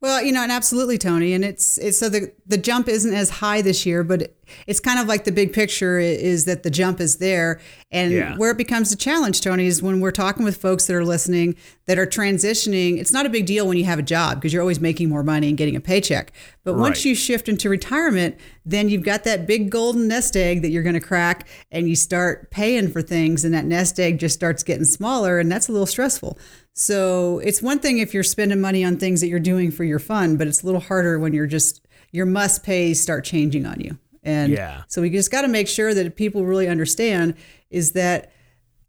Well, 0.00 0.22
you 0.22 0.32
know, 0.32 0.42
and 0.42 0.52
absolutely, 0.52 0.98
Tony, 0.98 1.32
and 1.32 1.44
it's 1.44 1.78
it's 1.78 1.98
so 1.98 2.08
the 2.08 2.32
the 2.46 2.58
jump 2.58 2.88
isn't 2.88 3.14
as 3.14 3.30
high 3.30 3.62
this 3.62 3.86
year, 3.86 4.04
but 4.04 4.34
it's 4.66 4.80
kind 4.80 4.98
of 5.00 5.08
like 5.08 5.24
the 5.24 5.32
big 5.32 5.52
picture 5.52 5.98
is 5.98 6.44
that 6.44 6.62
the 6.62 6.70
jump 6.70 7.00
is 7.00 7.16
there, 7.16 7.60
and 7.90 8.12
yeah. 8.12 8.36
where 8.36 8.50
it 8.50 8.56
becomes 8.56 8.92
a 8.92 8.96
challenge, 8.96 9.40
Tony, 9.40 9.66
is 9.66 9.82
when 9.82 10.00
we're 10.00 10.12
talking 10.12 10.44
with 10.44 10.56
folks 10.56 10.86
that 10.86 10.94
are 10.94 11.04
listening 11.04 11.56
that 11.86 11.98
are 11.98 12.06
transitioning. 12.06 12.98
It's 12.98 13.12
not 13.12 13.26
a 13.26 13.28
big 13.28 13.46
deal 13.46 13.66
when 13.66 13.76
you 13.76 13.84
have 13.84 13.98
a 13.98 14.02
job 14.02 14.36
because 14.36 14.52
you're 14.52 14.62
always 14.62 14.80
making 14.80 15.08
more 15.08 15.22
money 15.22 15.48
and 15.48 15.58
getting 15.58 15.76
a 15.76 15.80
paycheck. 15.80 16.32
But 16.64 16.74
right. 16.74 16.80
once 16.80 17.04
you 17.04 17.14
shift 17.14 17.48
into 17.48 17.68
retirement, 17.68 18.36
then 18.64 18.88
you've 18.88 19.04
got 19.04 19.24
that 19.24 19.46
big 19.46 19.70
golden 19.70 20.08
nest 20.08 20.36
egg 20.36 20.62
that 20.62 20.70
you're 20.70 20.82
going 20.82 20.94
to 20.94 21.00
crack, 21.00 21.48
and 21.70 21.88
you 21.88 21.96
start 21.96 22.50
paying 22.50 22.90
for 22.90 23.02
things, 23.02 23.44
and 23.44 23.54
that 23.54 23.64
nest 23.64 23.98
egg 23.98 24.18
just 24.18 24.34
starts 24.34 24.62
getting 24.62 24.84
smaller, 24.84 25.38
and 25.38 25.50
that's 25.50 25.68
a 25.68 25.72
little 25.72 25.86
stressful. 25.86 26.38
So 26.78 27.38
it's 27.38 27.62
one 27.62 27.78
thing 27.78 27.98
if 27.98 28.12
you're 28.12 28.22
spending 28.22 28.60
money 28.60 28.84
on 28.84 28.98
things 28.98 29.22
that 29.22 29.28
you're 29.28 29.40
doing 29.40 29.70
for 29.70 29.82
your 29.82 29.98
fun, 29.98 30.36
but 30.36 30.46
it's 30.46 30.62
a 30.62 30.66
little 30.66 30.80
harder 30.80 31.18
when 31.18 31.32
you're 31.32 31.46
just 31.46 31.80
your 32.12 32.26
must 32.26 32.62
pays 32.62 33.00
start 33.00 33.24
changing 33.24 33.64
on 33.64 33.80
you. 33.80 33.98
And 34.22 34.52
yeah. 34.52 34.82
so 34.86 35.00
we 35.00 35.08
just 35.08 35.30
got 35.30 35.42
to 35.42 35.48
make 35.48 35.68
sure 35.68 35.94
that 35.94 36.16
people 36.16 36.44
really 36.44 36.68
understand 36.68 37.34
is 37.70 37.92
that 37.92 38.30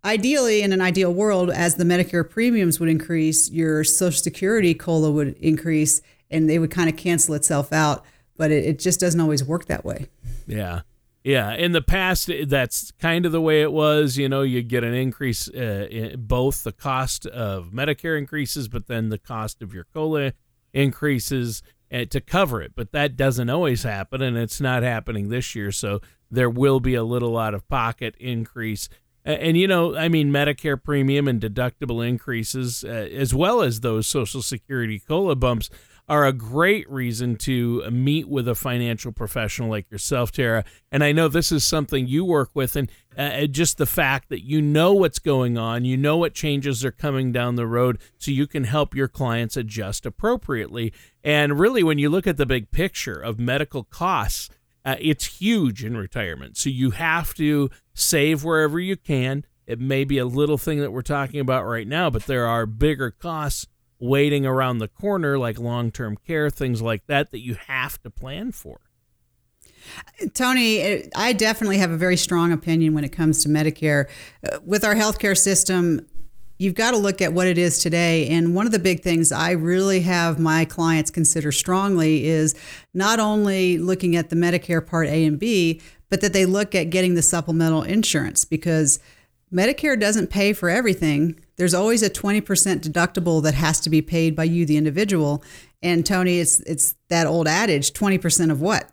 ideally 0.03 0.63
in 0.63 0.73
an 0.73 0.81
ideal 0.81 1.13
world 1.13 1.49
as 1.49 1.75
the 1.75 1.85
Medicare 1.85 2.29
premiums 2.29 2.77
would 2.79 2.89
increase, 2.89 3.49
your 3.49 3.85
social 3.85 4.21
security 4.21 4.73
cola 4.73 5.09
would 5.09 5.37
increase 5.37 6.01
and 6.29 6.49
they 6.49 6.59
would 6.59 6.71
kind 6.71 6.89
of 6.89 6.97
cancel 6.97 7.35
itself 7.35 7.71
out, 7.71 8.03
but 8.35 8.51
it, 8.51 8.65
it 8.65 8.79
just 8.79 8.99
doesn't 8.99 9.21
always 9.21 9.45
work 9.45 9.65
that 9.65 9.85
way. 9.85 10.07
Yeah. 10.45 10.81
Yeah, 11.27 11.55
in 11.55 11.73
the 11.73 11.81
past, 11.81 12.31
that's 12.45 12.91
kind 12.99 13.25
of 13.25 13.33
the 13.33 13.41
way 13.41 13.61
it 13.61 13.73
was. 13.73 14.17
You 14.17 14.29
know, 14.29 14.43
you 14.43 14.63
get 14.63 14.85
an 14.85 14.93
increase, 14.93 15.49
uh, 15.49 15.85
in 15.91 16.21
both 16.21 16.63
the 16.63 16.71
cost 16.71 17.25
of 17.25 17.71
Medicare 17.71 18.17
increases, 18.17 18.69
but 18.69 18.87
then 18.87 19.09
the 19.09 19.17
cost 19.17 19.61
of 19.61 19.73
your 19.73 19.83
COLA 19.93 20.31
increases 20.71 21.63
uh, 21.91 22.05
to 22.05 22.21
cover 22.21 22.61
it. 22.61 22.71
But 22.77 22.93
that 22.93 23.17
doesn't 23.17 23.49
always 23.49 23.83
happen, 23.83 24.21
and 24.21 24.37
it's 24.37 24.61
not 24.61 24.83
happening 24.83 25.27
this 25.27 25.53
year. 25.53 25.73
So 25.73 25.99
there 26.31 26.49
will 26.49 26.79
be 26.79 26.95
a 26.95 27.03
little 27.03 27.37
out 27.37 27.53
of 27.53 27.67
pocket 27.67 28.15
increase. 28.21 28.87
And, 29.25 29.41
and 29.41 29.57
you 29.57 29.67
know, 29.67 29.97
I 29.97 30.07
mean, 30.07 30.31
Medicare 30.31 30.81
premium 30.81 31.27
and 31.27 31.41
deductible 31.41 32.07
increases, 32.07 32.85
uh, 32.85 32.87
as 32.87 33.35
well 33.35 33.61
as 33.61 33.81
those 33.81 34.07
Social 34.07 34.41
Security 34.41 34.97
COLA 34.97 35.35
bumps, 35.35 35.69
are 36.09 36.25
a 36.25 36.33
great 36.33 36.89
reason 36.89 37.35
to 37.35 37.89
meet 37.91 38.29
with 38.29 38.47
a 38.47 38.55
financial 38.55 39.11
professional 39.11 39.69
like 39.69 39.91
yourself, 39.91 40.31
Tara. 40.31 40.63
And 40.91 41.03
I 41.03 41.11
know 41.11 41.27
this 41.27 41.51
is 41.51 41.65
something 41.65 42.07
you 42.07 42.23
work 42.23 42.51
with, 42.53 42.77
and 42.77 42.89
uh, 43.17 43.45
just 43.47 43.77
the 43.77 43.85
fact 43.85 44.29
that 44.29 44.45
you 44.45 44.61
know 44.61 44.93
what's 44.93 45.19
going 45.19 45.57
on, 45.57 45.83
you 45.83 45.97
know 45.97 46.15
what 46.15 46.33
changes 46.33 46.85
are 46.85 46.91
coming 46.91 47.31
down 47.33 47.55
the 47.55 47.67
road, 47.67 47.99
so 48.17 48.31
you 48.31 48.47
can 48.47 48.63
help 48.63 48.95
your 48.95 49.09
clients 49.09 49.57
adjust 49.57 50.05
appropriately. 50.05 50.93
And 51.23 51.59
really, 51.59 51.83
when 51.83 51.99
you 51.99 52.09
look 52.09 52.25
at 52.25 52.37
the 52.37 52.45
big 52.45 52.71
picture 52.71 53.19
of 53.19 53.37
medical 53.37 53.83
costs, 53.83 54.49
uh, 54.85 54.95
it's 55.01 55.39
huge 55.41 55.83
in 55.83 55.97
retirement. 55.97 56.55
So 56.55 56.69
you 56.69 56.91
have 56.91 57.33
to 57.33 57.69
save 57.93 58.45
wherever 58.45 58.79
you 58.79 58.95
can. 58.95 59.43
It 59.65 59.81
may 59.81 60.05
be 60.05 60.17
a 60.17 60.25
little 60.25 60.57
thing 60.57 60.79
that 60.79 60.93
we're 60.93 61.01
talking 61.01 61.41
about 61.41 61.65
right 61.65 61.87
now, 61.87 62.09
but 62.09 62.25
there 62.27 62.47
are 62.47 62.65
bigger 62.65 63.11
costs 63.11 63.67
waiting 63.99 64.45
around 64.45 64.79
the 64.79 64.87
corner, 64.87 65.37
like 65.37 65.59
long 65.59 65.91
term 65.91 66.17
care, 66.17 66.49
things 66.49 66.81
like 66.81 67.05
that, 67.07 67.31
that 67.31 67.39
you 67.39 67.55
have 67.67 68.01
to 68.03 68.09
plan 68.09 68.51
for. 68.51 68.79
Tony, 70.33 71.09
I 71.15 71.33
definitely 71.33 71.77
have 71.77 71.91
a 71.91 71.97
very 71.97 72.17
strong 72.17 72.51
opinion 72.51 72.93
when 72.93 73.03
it 73.03 73.09
comes 73.09 73.43
to 73.43 73.49
Medicare. 73.49 74.07
Uh, 74.43 74.59
with 74.65 74.83
our 74.83 74.95
healthcare 74.95 75.37
system, 75.37 76.05
you've 76.57 76.75
got 76.75 76.91
to 76.91 76.97
look 76.97 77.21
at 77.21 77.33
what 77.33 77.47
it 77.47 77.57
is 77.57 77.79
today. 77.79 78.27
And 78.27 78.55
one 78.55 78.65
of 78.65 78.71
the 78.71 78.79
big 78.79 79.01
things 79.01 79.31
I 79.31 79.51
really 79.51 80.01
have 80.01 80.39
my 80.39 80.65
clients 80.65 81.11
consider 81.11 81.51
strongly 81.51 82.25
is 82.25 82.55
not 82.93 83.19
only 83.19 83.77
looking 83.77 84.15
at 84.15 84.29
the 84.29 84.35
Medicare 84.35 84.85
Part 84.85 85.07
A 85.07 85.25
and 85.25 85.39
B, 85.39 85.81
but 86.09 86.21
that 86.21 86.33
they 86.33 86.45
look 86.45 86.73
at 86.73 86.89
getting 86.89 87.15
the 87.15 87.21
supplemental 87.21 87.83
insurance 87.83 88.45
because 88.45 88.99
Medicare 89.53 89.99
doesn't 89.99 90.29
pay 90.29 90.53
for 90.53 90.69
everything. 90.69 91.39
There's 91.57 91.73
always 91.73 92.03
a 92.03 92.09
20% 92.09 92.43
deductible 92.81 93.41
that 93.43 93.55
has 93.55 93.79
to 93.81 93.89
be 93.89 94.01
paid 94.01 94.35
by 94.35 94.43
you, 94.43 94.65
the 94.65 94.77
individual. 94.77 95.43
And 95.81 96.05
Tony, 96.05 96.39
it's 96.39 96.59
it's 96.61 96.95
that 97.09 97.27
old 97.27 97.47
adage: 97.47 97.93
20% 97.93 98.51
of 98.51 98.61
what? 98.61 98.89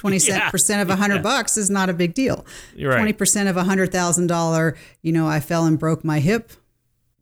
20 0.00 0.16
yeah. 0.28 0.50
percent 0.50 0.80
of 0.80 0.88
a 0.90 0.96
hundred 0.96 1.16
yeah. 1.16 1.22
bucks 1.22 1.56
is 1.56 1.68
not 1.68 1.90
a 1.90 1.92
big 1.92 2.14
deal. 2.14 2.44
You're 2.74 2.90
right. 2.90 2.96
Twenty 2.96 3.12
percent 3.12 3.48
of 3.48 3.56
a 3.56 3.64
hundred 3.64 3.92
thousand 3.92 4.28
dollar, 4.28 4.76
you 5.02 5.12
know, 5.12 5.28
I 5.28 5.40
fell 5.40 5.66
and 5.66 5.78
broke 5.78 6.04
my 6.04 6.20
hip. 6.20 6.52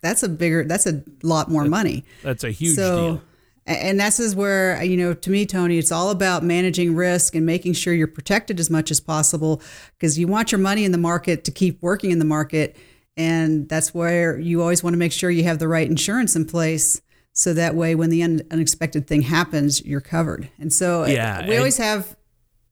That's 0.00 0.22
a 0.22 0.28
bigger. 0.28 0.64
That's 0.64 0.86
a 0.86 1.02
lot 1.22 1.50
more 1.50 1.64
money. 1.64 2.04
That's 2.22 2.44
a 2.44 2.50
huge 2.50 2.76
so, 2.76 2.96
deal. 2.96 3.22
And 3.66 4.00
this 4.00 4.20
is 4.20 4.36
where 4.36 4.82
you 4.82 4.96
know, 4.96 5.12
to 5.12 5.30
me, 5.30 5.44
Tony, 5.44 5.76
it's 5.76 5.90
all 5.90 6.10
about 6.10 6.44
managing 6.44 6.94
risk 6.94 7.34
and 7.34 7.44
making 7.44 7.72
sure 7.72 7.92
you're 7.92 8.06
protected 8.06 8.60
as 8.60 8.70
much 8.70 8.90
as 8.92 9.00
possible 9.00 9.60
because 9.98 10.18
you 10.18 10.28
want 10.28 10.52
your 10.52 10.60
money 10.60 10.84
in 10.84 10.92
the 10.92 10.98
market 10.98 11.44
to 11.44 11.50
keep 11.50 11.82
working 11.82 12.12
in 12.12 12.20
the 12.20 12.24
market, 12.24 12.76
and 13.18 13.68
that's 13.68 13.92
where 13.92 14.38
you 14.38 14.62
always 14.62 14.82
want 14.82 14.94
to 14.94 14.98
make 14.98 15.12
sure 15.12 15.30
you 15.30 15.44
have 15.44 15.58
the 15.58 15.68
right 15.68 15.88
insurance 15.88 16.34
in 16.34 16.46
place 16.46 17.02
so 17.32 17.52
that 17.52 17.74
way 17.74 17.94
when 17.94 18.08
the 18.08 18.22
un- 18.22 18.42
unexpected 18.50 19.06
thing 19.06 19.22
happens 19.22 19.84
you're 19.84 20.00
covered 20.00 20.48
and 20.58 20.72
so 20.72 21.04
yeah, 21.04 21.46
we 21.46 21.58
always 21.58 21.76
have 21.76 22.16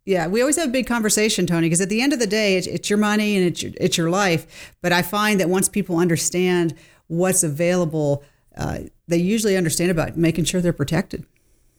yeah, 0.06 0.28
we 0.28 0.40
always 0.40 0.56
have 0.56 0.68
a 0.68 0.72
big 0.72 0.86
conversation, 0.86 1.48
Tony, 1.48 1.66
because 1.66 1.80
at 1.80 1.88
the 1.88 2.00
end 2.00 2.12
of 2.12 2.20
the 2.20 2.28
day, 2.28 2.56
it's, 2.56 2.68
it's 2.68 2.88
your 2.88 2.98
money 2.98 3.36
and 3.36 3.44
it's 3.44 3.60
your, 3.60 3.72
it's 3.78 3.98
your 3.98 4.08
life. 4.08 4.72
But 4.80 4.92
I 4.92 5.02
find 5.02 5.40
that 5.40 5.48
once 5.48 5.68
people 5.68 5.98
understand 5.98 6.74
what's 7.08 7.42
available, 7.42 8.22
uh, 8.56 8.78
they 9.08 9.16
usually 9.16 9.56
understand 9.56 9.90
about 9.90 10.16
making 10.16 10.44
sure 10.44 10.60
they're 10.60 10.72
protected. 10.72 11.26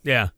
Yeah. 0.03 0.29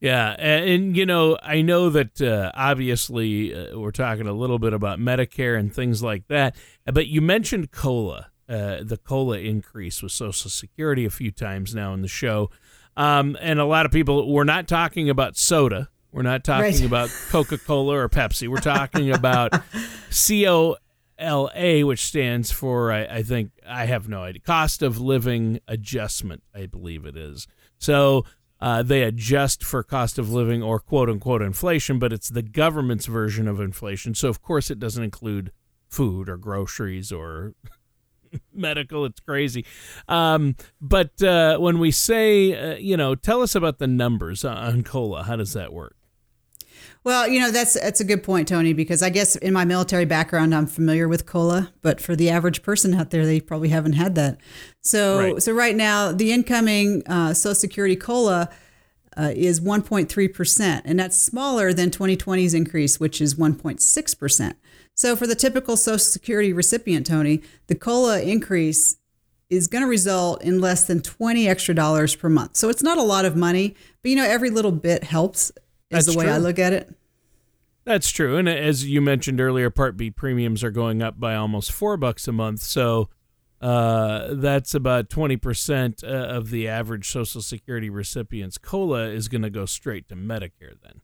Yeah. 0.00 0.34
And, 0.38 0.68
and 0.68 0.96
you 0.96 1.06
know, 1.06 1.38
I 1.42 1.62
know 1.62 1.90
that 1.90 2.20
uh, 2.20 2.50
obviously 2.54 3.54
uh, 3.54 3.78
we're 3.78 3.90
talking 3.90 4.26
a 4.26 4.32
little 4.32 4.58
bit 4.58 4.72
about 4.72 4.98
Medicare 4.98 5.58
and 5.58 5.74
things 5.74 6.02
like 6.02 6.26
that, 6.28 6.56
but 6.86 7.06
you 7.06 7.20
mentioned 7.20 7.70
COLA. 7.70 8.28
Uh, 8.48 8.82
the 8.82 8.96
COLA 8.96 9.38
increase 9.38 10.02
with 10.02 10.10
Social 10.10 10.50
Security 10.50 11.04
a 11.04 11.10
few 11.10 11.30
times 11.30 11.72
now 11.72 11.94
in 11.94 12.02
the 12.02 12.08
show. 12.08 12.50
Um, 12.96 13.38
and 13.40 13.60
a 13.60 13.64
lot 13.64 13.86
of 13.86 13.92
people, 13.92 14.32
we're 14.32 14.42
not 14.42 14.66
talking 14.66 15.08
about 15.08 15.36
soda 15.36 15.88
we're 16.12 16.22
not 16.22 16.42
talking 16.44 16.72
right. 16.72 16.84
about 16.84 17.10
Coca 17.28 17.58
Cola 17.58 17.98
or 17.98 18.08
Pepsi. 18.08 18.48
We're 18.48 18.58
talking 18.58 19.12
about 19.12 19.52
COLA, 20.10 21.86
which 21.86 22.04
stands 22.04 22.50
for, 22.50 22.92
I, 22.92 23.04
I, 23.04 23.22
think, 23.22 23.52
I 23.66 23.86
have 23.86 24.08
no 24.08 24.24
idea, 24.24 24.40
cost 24.40 24.82
of 24.82 25.00
living 25.00 25.60
adjustment, 25.68 26.42
I 26.54 26.66
believe 26.66 27.04
it 27.04 27.16
is. 27.16 27.46
So 27.78 28.24
uh, 28.60 28.82
they 28.82 29.02
adjust 29.02 29.64
for 29.64 29.82
cost 29.82 30.18
of 30.18 30.32
living 30.32 30.62
or 30.62 30.78
quote 30.78 31.08
unquote 31.08 31.42
inflation, 31.42 31.98
but 31.98 32.12
it's 32.12 32.28
the 32.28 32.42
government's 32.42 33.06
version 33.06 33.48
of 33.48 33.60
inflation. 33.60 34.14
So, 34.14 34.28
of 34.28 34.42
course, 34.42 34.70
it 34.70 34.78
doesn't 34.78 35.02
include 35.02 35.52
food 35.88 36.28
or 36.28 36.36
groceries 36.36 37.10
or 37.10 37.54
medical. 38.54 39.04
It's 39.04 39.20
crazy. 39.20 39.64
Um, 40.08 40.56
but 40.80 41.22
uh, 41.22 41.58
when 41.58 41.78
we 41.78 41.90
say, 41.90 42.54
uh, 42.54 42.76
you 42.76 42.96
know, 42.96 43.14
tell 43.14 43.42
us 43.42 43.54
about 43.54 43.78
the 43.78 43.86
numbers 43.86 44.44
on 44.44 44.82
COLA. 44.82 45.24
How 45.24 45.36
does 45.36 45.54
that 45.54 45.72
work? 45.72 45.96
Well, 47.02 47.28
you 47.28 47.40
know 47.40 47.50
that's 47.50 47.74
that's 47.80 48.00
a 48.00 48.04
good 48.04 48.22
point, 48.22 48.48
Tony. 48.48 48.74
Because 48.74 49.02
I 49.02 49.08
guess 49.08 49.34
in 49.36 49.54
my 49.54 49.64
military 49.64 50.04
background, 50.04 50.54
I'm 50.54 50.66
familiar 50.66 51.08
with 51.08 51.24
cola, 51.24 51.72
but 51.80 52.00
for 52.00 52.14
the 52.14 52.28
average 52.28 52.62
person 52.62 52.92
out 52.94 53.10
there, 53.10 53.24
they 53.24 53.40
probably 53.40 53.70
haven't 53.70 53.94
had 53.94 54.14
that. 54.16 54.38
So, 54.82 55.18
right. 55.18 55.42
so 55.42 55.52
right 55.52 55.74
now, 55.74 56.12
the 56.12 56.32
incoming 56.32 57.02
uh, 57.06 57.32
Social 57.32 57.54
Security 57.54 57.96
cola 57.96 58.50
uh, 59.16 59.32
is 59.34 59.60
1.3 59.60 60.34
percent, 60.34 60.84
and 60.84 61.00
that's 61.00 61.16
smaller 61.16 61.72
than 61.72 61.90
2020's 61.90 62.52
increase, 62.52 63.00
which 63.00 63.22
is 63.22 63.34
1.6 63.34 64.18
percent. 64.18 64.56
So, 64.94 65.16
for 65.16 65.26
the 65.26 65.34
typical 65.34 65.78
Social 65.78 65.98
Security 65.98 66.52
recipient, 66.52 67.06
Tony, 67.06 67.40
the 67.68 67.76
cola 67.76 68.20
increase 68.20 68.98
is 69.48 69.66
going 69.66 69.82
to 69.82 69.88
result 69.88 70.42
in 70.42 70.60
less 70.60 70.84
than 70.84 71.00
20 71.00 71.48
extra 71.48 71.74
dollars 71.74 72.14
per 72.14 72.28
month. 72.28 72.56
So 72.56 72.68
it's 72.68 72.84
not 72.84 72.98
a 72.98 73.02
lot 73.02 73.24
of 73.24 73.34
money, 73.34 73.74
but 74.02 74.10
you 74.10 74.16
know 74.16 74.24
every 74.24 74.48
little 74.48 74.70
bit 74.70 75.02
helps 75.02 75.50
is 75.90 76.06
That's 76.06 76.14
the 76.14 76.18
way 76.18 76.26
true. 76.26 76.34
I 76.34 76.38
look 76.38 76.58
at 76.58 76.72
it. 76.72 76.94
That's 77.84 78.10
true. 78.10 78.36
And 78.36 78.48
as 78.48 78.86
you 78.86 79.00
mentioned 79.00 79.40
earlier, 79.40 79.70
Part 79.70 79.96
B 79.96 80.10
premiums 80.10 80.62
are 80.62 80.70
going 80.70 81.02
up 81.02 81.18
by 81.18 81.34
almost 81.34 81.72
four 81.72 81.96
bucks 81.96 82.28
a 82.28 82.32
month. 82.32 82.60
So 82.60 83.08
uh, 83.60 84.34
that's 84.34 84.74
about 84.74 85.08
20% 85.08 86.04
uh, 86.04 86.06
of 86.06 86.50
the 86.50 86.68
average 86.68 87.08
Social 87.08 87.42
Security 87.42 87.90
recipient's 87.90 88.58
COLA 88.58 89.08
is 89.08 89.28
going 89.28 89.42
to 89.42 89.50
go 89.50 89.66
straight 89.66 90.08
to 90.08 90.14
Medicare 90.14 90.74
then. 90.82 91.00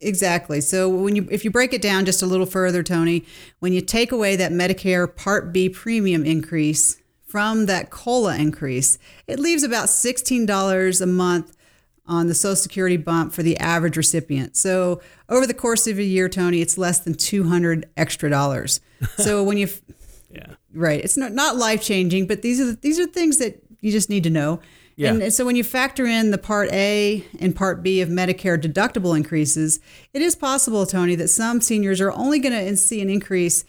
Exactly. 0.00 0.60
So 0.62 0.88
when 0.88 1.14
you 1.14 1.28
if 1.30 1.44
you 1.44 1.50
break 1.50 1.74
it 1.74 1.82
down 1.82 2.06
just 2.06 2.22
a 2.22 2.26
little 2.26 2.46
further, 2.46 2.82
Tony, 2.82 3.24
when 3.58 3.74
you 3.74 3.82
take 3.82 4.10
away 4.10 4.34
that 4.36 4.50
Medicare 4.50 5.14
Part 5.14 5.52
B 5.52 5.68
premium 5.68 6.24
increase 6.24 7.02
from 7.26 7.66
that 7.66 7.90
COLA 7.90 8.36
increase, 8.36 8.98
it 9.26 9.38
leaves 9.38 9.62
about 9.62 9.88
$16 9.88 11.00
a 11.00 11.06
month 11.06 11.56
on 12.06 12.26
the 12.26 12.34
Social 12.34 12.56
Security 12.56 12.96
bump 12.96 13.32
for 13.32 13.42
the 13.42 13.56
average 13.58 13.96
recipient. 13.96 14.56
So 14.56 15.00
over 15.28 15.46
the 15.46 15.54
course 15.54 15.86
of 15.86 15.98
a 15.98 16.02
year, 16.02 16.28
Tony, 16.28 16.60
it's 16.60 16.76
less 16.76 16.98
than 17.00 17.14
200 17.14 17.88
extra 17.96 18.28
dollars. 18.28 18.80
So 19.16 19.42
when 19.44 19.56
you, 19.56 19.68
yeah, 20.30 20.54
right, 20.74 21.02
it's 21.02 21.16
not 21.16 21.32
not 21.32 21.56
life 21.56 21.82
changing, 21.82 22.26
but 22.26 22.42
these 22.42 22.60
are 22.60 22.66
the, 22.66 22.78
these 22.80 22.98
are 22.98 23.06
things 23.06 23.38
that 23.38 23.62
you 23.80 23.92
just 23.92 24.10
need 24.10 24.24
to 24.24 24.30
know. 24.30 24.60
Yeah. 24.96 25.14
And 25.14 25.32
so 25.32 25.44
when 25.44 25.56
you 25.56 25.64
factor 25.64 26.04
in 26.04 26.32
the 26.32 26.38
Part 26.38 26.70
A 26.72 27.24
and 27.40 27.56
Part 27.56 27.82
B 27.82 28.00
of 28.02 28.08
Medicare 28.08 28.60
deductible 28.60 29.16
increases, 29.16 29.80
it 30.12 30.20
is 30.20 30.36
possible, 30.36 30.84
Tony, 30.86 31.14
that 31.14 31.28
some 31.28 31.60
seniors 31.60 32.00
are 32.00 32.12
only 32.12 32.38
going 32.38 32.52
to 32.52 32.76
see 32.76 33.00
an 33.00 33.08
increase 33.08 33.64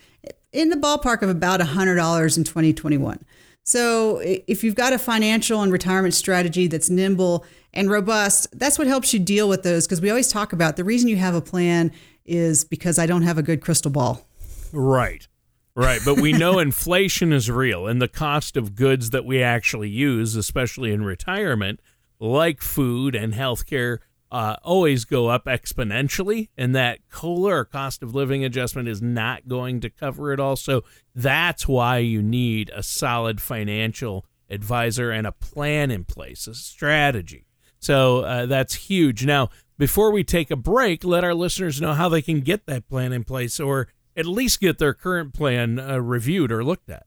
in 0.52 0.70
the 0.70 0.76
ballpark 0.76 1.22
of 1.22 1.30
about 1.30 1.60
$100 1.60 2.38
in 2.38 2.44
2021. 2.44 3.24
So 3.64 4.20
if 4.20 4.64
you've 4.64 4.76
got 4.76 4.92
a 4.92 5.00
financial 5.00 5.62
and 5.62 5.72
retirement 5.72 6.14
strategy 6.14 6.68
that's 6.68 6.90
nimble 6.90 7.46
and 7.74 7.90
robust, 7.90 8.48
that's 8.58 8.78
what 8.78 8.88
helps 8.88 9.14
you 9.14 9.20
deal 9.20 9.50
with 9.50 9.64
those. 9.64 9.88
Because 9.88 10.02
we 10.02 10.10
always 10.10 10.30
talk 10.30 10.54
about 10.54 10.76
the 10.76 10.84
reason 10.84 11.10
you 11.10 11.18
have 11.18 11.36
a 11.36 11.42
plan 11.42 11.92
is 12.26 12.64
because 12.64 13.00
I 13.00 13.06
don't 13.06 13.24
have 13.24 13.38
a 13.38 13.44
good 13.44 13.62
crystal 13.62 13.92
ball. 13.92 14.26
Right. 14.72 15.28
Right. 15.76 16.02
But 16.06 16.22
we 16.22 16.34
know 16.34 16.60
inflation 16.60 17.34
is 17.34 17.50
real 17.50 17.88
and 17.88 18.02
the 18.02 18.08
cost 18.08 18.56
of 18.56 18.76
goods 18.76 19.10
that 19.10 19.26
we 19.26 19.42
actually 19.42 19.90
use, 19.90 20.36
especially 20.36 20.92
in 20.92 21.04
retirement, 21.04 21.80
like 22.20 22.62
food 22.62 23.16
and 23.16 23.34
healthcare, 23.34 24.00
uh, 24.32 24.56
always 24.64 25.06
go 25.06 25.28
up 25.28 25.46
exponentially, 25.46 26.50
and 26.58 26.76
that 26.76 26.98
COLA 27.12 27.58
or 27.58 27.66
cost 27.66 28.02
of 28.02 28.16
living 28.16 28.44
adjustment 28.44 28.88
is 28.88 29.00
not 29.00 29.48
going 29.48 29.80
to 29.82 29.92
cover 29.92 30.34
it 30.34 30.40
all. 30.40 30.56
So 30.56 30.84
that's 31.14 31.68
why 31.68 32.00
you 32.00 32.24
need 32.24 32.72
a 32.74 32.82
solid 32.82 33.40
financial 33.40 34.26
advisor 34.50 35.12
and 35.12 35.28
a 35.28 35.32
plan 35.32 35.92
in 35.92 36.04
place, 36.04 36.48
a 36.48 36.56
strategy. 36.56 37.46
So 37.84 38.20
uh, 38.22 38.46
that's 38.46 38.76
huge. 38.76 39.26
Now, 39.26 39.50
before 39.78 40.12
we 40.12 40.24
take 40.24 40.50
a 40.50 40.56
break, 40.56 41.04
let 41.04 41.26
our 41.26 41.34
listeners 41.34 41.82
know 41.82 41.94
how 41.94 42.08
they 42.08 42.22
can 42.22 42.40
get 42.40 42.66
that 42.68 42.88
plan 42.88 43.12
in 43.12 43.26
place 43.26 43.60
or 43.60 43.90
at 44.16 44.26
least 44.26 44.62
get 44.62 44.78
their 44.78 44.94
current 44.94 45.34
plan 45.34 45.80
uh, 45.80 45.98
reviewed 45.98 46.52
or 46.52 46.64
looked 46.64 46.90
at. 46.90 47.06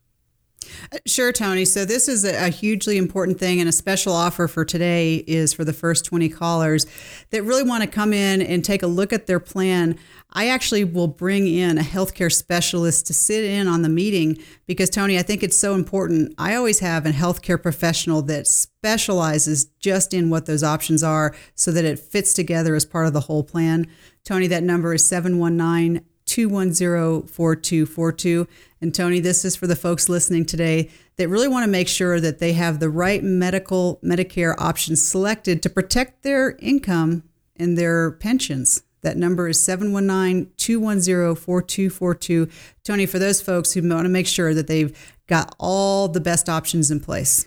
Sure, 1.07 1.33
Tony. 1.33 1.65
So 1.65 1.85
this 1.85 2.09
is 2.09 2.25
a, 2.25 2.49
hugely 2.49 2.97
important 2.97 3.39
thing, 3.39 3.61
and 3.61 3.69
a 3.69 3.73
special 3.73 4.13
offer 4.13 4.49
for 4.49 4.65
today 4.65 5.17
is 5.27 5.53
for 5.53 5.65
the 5.65 5.73
first 5.73 6.05
20 6.05 6.29
callers 6.29 6.87
that 7.31 7.43
really 7.43 7.63
want 7.63 7.83
to 7.83 7.89
come 7.89 8.13
in 8.13 8.41
and 8.41 8.65
take 8.65 8.83
a 8.83 8.87
look 8.87 9.13
at 9.13 9.27
their 9.27 9.41
plan. 9.41 9.99
I 10.33 10.49
actually 10.49 10.85
will 10.85 11.09
bring 11.09 11.47
in 11.47 11.79
a 11.79 11.83
healthcare 11.83 12.33
specialist 12.33 13.07
to 13.07 13.15
sit 13.15 13.45
in 13.45 13.69
on 13.69 13.83
the 13.83 13.89
meeting 13.89 14.39
because, 14.67 14.91
Tony, 14.91 15.19
I 15.19 15.23
think 15.23 15.43
it's 15.43 15.57
so 15.57 15.75
important. 15.75 16.35
I 16.39 16.55
always 16.55 16.81
have 16.81 17.07
a 17.07 17.11
healthcare 17.11 17.61
professional 17.61 18.23
that 18.23 18.47
specializes 18.47 19.67
just 19.81 20.15
in 20.15 20.31
what 20.31 20.47
those 20.47 20.63
options 20.63 21.03
are 21.03 21.35
so 21.55 21.71
that 21.73 21.85
it 21.85 21.99
fits 21.99 22.33
together 22.33 22.75
as 22.75 22.85
part 22.85 23.07
of 23.07 23.13
the 23.13 23.21
whole 23.21 23.45
plan. 23.45 23.87
Tony, 24.25 24.47
that 24.47 24.63
number 24.63 24.95
is 24.95 25.07
719 25.07 26.05
210 26.27 27.29
4242. 27.29 28.47
And 28.81 28.95
Tony, 28.95 29.21
this 29.21 29.45
is 29.45 29.57
for 29.57 29.67
the 29.67 29.77
folks 29.77 30.09
listening 30.09 30.45
today 30.45 30.91
that 31.17 31.29
really 31.29 31.49
want 31.49 31.65
to 31.65 31.71
make 31.71 31.89
sure 31.89 32.21
that 32.21 32.39
they 32.39 32.53
have 32.53 32.79
the 32.79 32.91
right 32.91 33.23
medical 33.23 33.99
Medicare 34.05 34.55
options 34.59 35.03
selected 35.03 35.63
to 35.63 35.71
protect 35.71 36.23
their 36.23 36.57
income 36.61 37.23
and 37.57 37.79
their 37.79 38.11
pensions. 38.11 38.83
That 39.03 39.17
number 39.17 39.49
is 39.49 39.63
719 39.63 40.53
210 40.57 41.37
4242. 41.37 42.49
Tony, 42.85 43.07
for 43.07 43.19
those 43.19 43.41
folks 43.41 43.73
who 43.73 43.89
want 43.89 44.05
to 44.05 44.09
make 44.09 44.27
sure 44.27 44.53
that 44.53 44.67
they've 44.67 44.97
got 45.27 45.55
all 45.59 46.09
the 46.09 46.21
best 46.21 46.49
options 46.49 46.91
in 46.91 47.01
place. 47.01 47.47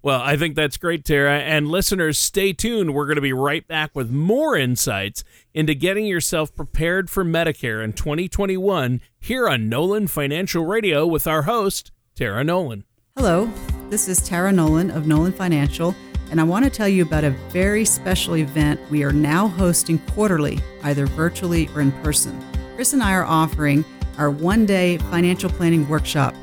Well, 0.00 0.20
I 0.20 0.36
think 0.36 0.54
that's 0.54 0.76
great, 0.76 1.04
Tara. 1.04 1.40
And 1.40 1.66
listeners, 1.66 2.18
stay 2.18 2.52
tuned. 2.52 2.94
We're 2.94 3.06
going 3.06 3.16
to 3.16 3.20
be 3.20 3.32
right 3.32 3.66
back 3.66 3.96
with 3.96 4.10
more 4.10 4.56
insights 4.56 5.24
into 5.52 5.74
getting 5.74 6.06
yourself 6.06 6.54
prepared 6.54 7.10
for 7.10 7.24
Medicare 7.24 7.82
in 7.82 7.92
2021 7.92 9.00
here 9.18 9.48
on 9.48 9.68
Nolan 9.68 10.06
Financial 10.06 10.64
Radio 10.64 11.04
with 11.04 11.26
our 11.26 11.42
host, 11.42 11.90
Tara 12.14 12.44
Nolan. 12.44 12.84
Hello, 13.16 13.50
this 13.90 14.06
is 14.06 14.20
Tara 14.20 14.52
Nolan 14.52 14.92
of 14.92 15.08
Nolan 15.08 15.32
Financial, 15.32 15.92
and 16.30 16.40
I 16.40 16.44
want 16.44 16.64
to 16.64 16.70
tell 16.70 16.88
you 16.88 17.02
about 17.02 17.24
a 17.24 17.30
very 17.50 17.84
special 17.84 18.36
event 18.36 18.80
we 18.92 19.02
are 19.02 19.12
now 19.12 19.48
hosting 19.48 19.98
quarterly, 20.10 20.60
either 20.84 21.06
virtually 21.06 21.68
or 21.74 21.80
in 21.80 21.90
person. 22.02 22.40
Chris 22.76 22.92
and 22.92 23.02
I 23.02 23.14
are 23.14 23.24
offering 23.24 23.84
our 24.16 24.30
one 24.30 24.64
day 24.64 24.98
financial 24.98 25.50
planning 25.50 25.88
workshop. 25.88 26.36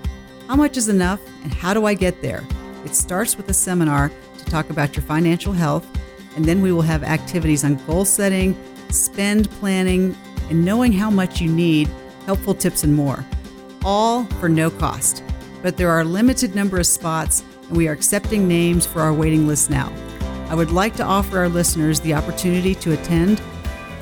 How 0.50 0.58
much 0.58 0.76
is 0.76 0.90
enough, 0.90 1.22
and 1.44 1.54
how 1.54 1.74
do 1.74 1.86
I 1.86 1.94
get 1.94 2.22
there? 2.22 2.44
It 2.86 2.96
starts 2.96 3.36
with 3.36 3.50
a 3.50 3.54
seminar 3.54 4.12
to 4.38 4.46
talk 4.46 4.70
about 4.70 4.96
your 4.96 5.04
financial 5.04 5.52
health, 5.52 5.86
and 6.36 6.46
then 6.46 6.62
we 6.62 6.72
will 6.72 6.84
have 6.84 7.04
activities 7.04 7.64
on 7.66 7.84
goal 7.86 8.06
setting, 8.06 8.56
spend 8.90 9.50
planning, 9.52 10.16
and 10.50 10.64
knowing 10.64 10.94
how 10.94 11.10
much 11.10 11.42
you 11.42 11.52
need, 11.52 11.90
helpful 12.26 12.54
tips, 12.54 12.84
and 12.84 12.96
more. 12.96 13.26
All 13.84 14.26
for 14.40 14.48
no 14.48 14.70
cost 14.70 15.24
but 15.66 15.78
there 15.78 15.90
are 15.90 16.02
a 16.02 16.04
limited 16.06 16.54
number 16.54 16.78
of 16.78 16.86
spots, 16.86 17.44
and 17.68 17.76
we 17.76 17.88
are 17.88 17.92
accepting 17.92 18.48
names 18.48 18.86
for 18.86 19.02
our 19.02 19.12
waiting 19.12 19.48
list 19.48 19.72
now. 19.72 19.92
I 20.48 20.54
would 20.54 20.70
like 20.70 20.96
to 20.98 21.04
offer 21.04 21.40
our 21.40 21.50
listeners 21.50 22.00
the 22.02 22.14
opportunity 22.14 22.76
to 22.76 22.92
attend. 22.94 23.42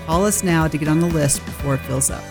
Call 0.05 0.25
us 0.25 0.43
now 0.43 0.67
to 0.67 0.77
get 0.77 0.89
on 0.89 0.99
the 0.99 1.07
list 1.07 1.37
before 1.45 1.75
it 1.75 1.81
fills 1.83 2.11
up. 2.11 2.21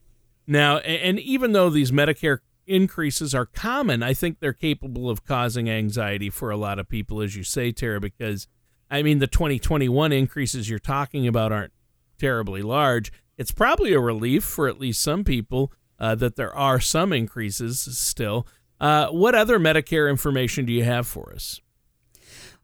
Now, 0.47 0.79
and 0.79 1.19
even 1.19 1.53
though 1.53 1.71
these 1.71 1.91
Medicare 1.91 2.39
increases 2.67 3.35
are 3.35 3.47
common, 3.47 4.03
I 4.03 4.15
think 4.15 4.41
they're 4.41 4.53
capable 4.53 5.09
of 5.11 5.25
causing 5.25 5.69
anxiety 5.69 6.31
for 6.31 6.51
a 6.51 6.57
lot 6.57 6.79
of 6.79 6.89
people, 6.89 7.21
as 7.21 7.37
you 7.37 7.43
say, 7.43 7.73
Tara, 7.73 8.01
because 8.01 8.49
I 8.91 9.03
mean, 9.03 9.19
the 9.19 9.27
2021 9.27 10.13
increases 10.13 10.71
you're 10.71 10.79
talking 10.79 11.27
about 11.27 11.53
aren't 11.53 11.73
terribly 12.19 12.63
large. 12.63 13.13
It's 13.37 13.51
probably 13.51 13.93
a 13.93 14.01
relief 14.01 14.45
for 14.45 14.69
at 14.69 14.81
least 14.81 15.03
some 15.03 15.25
people 15.25 15.73
uh, 15.99 16.15
that 16.17 16.37
there 16.37 16.55
are 16.55 16.81
some 16.81 17.13
increases 17.13 17.81
still. 17.81 18.47
Uh, 18.81 19.09
what 19.09 19.35
other 19.35 19.59
Medicare 19.59 20.09
information 20.09 20.67
do 20.67 20.73
you 20.73 20.85
have 20.85 21.07
for 21.07 21.33
us? 21.33 21.61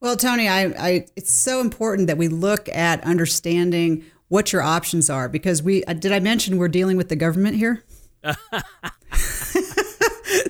Well, 0.01 0.17
Tony, 0.17 0.49
I, 0.49 0.65
I, 0.79 1.07
it's 1.17 1.33
so 1.33 1.61
important 1.61 2.09
that 2.09 2.19
we 2.19 2.29
look 2.29 2.69
at 2.69 3.03
understanding 3.05 4.05
what 4.33 4.51
your 4.51 4.63
options 4.63 5.11
are 5.11 5.29
because 5.29 5.63
we 5.63 5.85
uh, 5.85 5.93
did 5.93 6.11
I 6.11 6.19
mention 6.19 6.57
we're 6.57 6.69
dealing 6.69 6.97
with 6.97 7.11
the 7.11 7.17
government 7.17 7.55
here. 7.57 7.85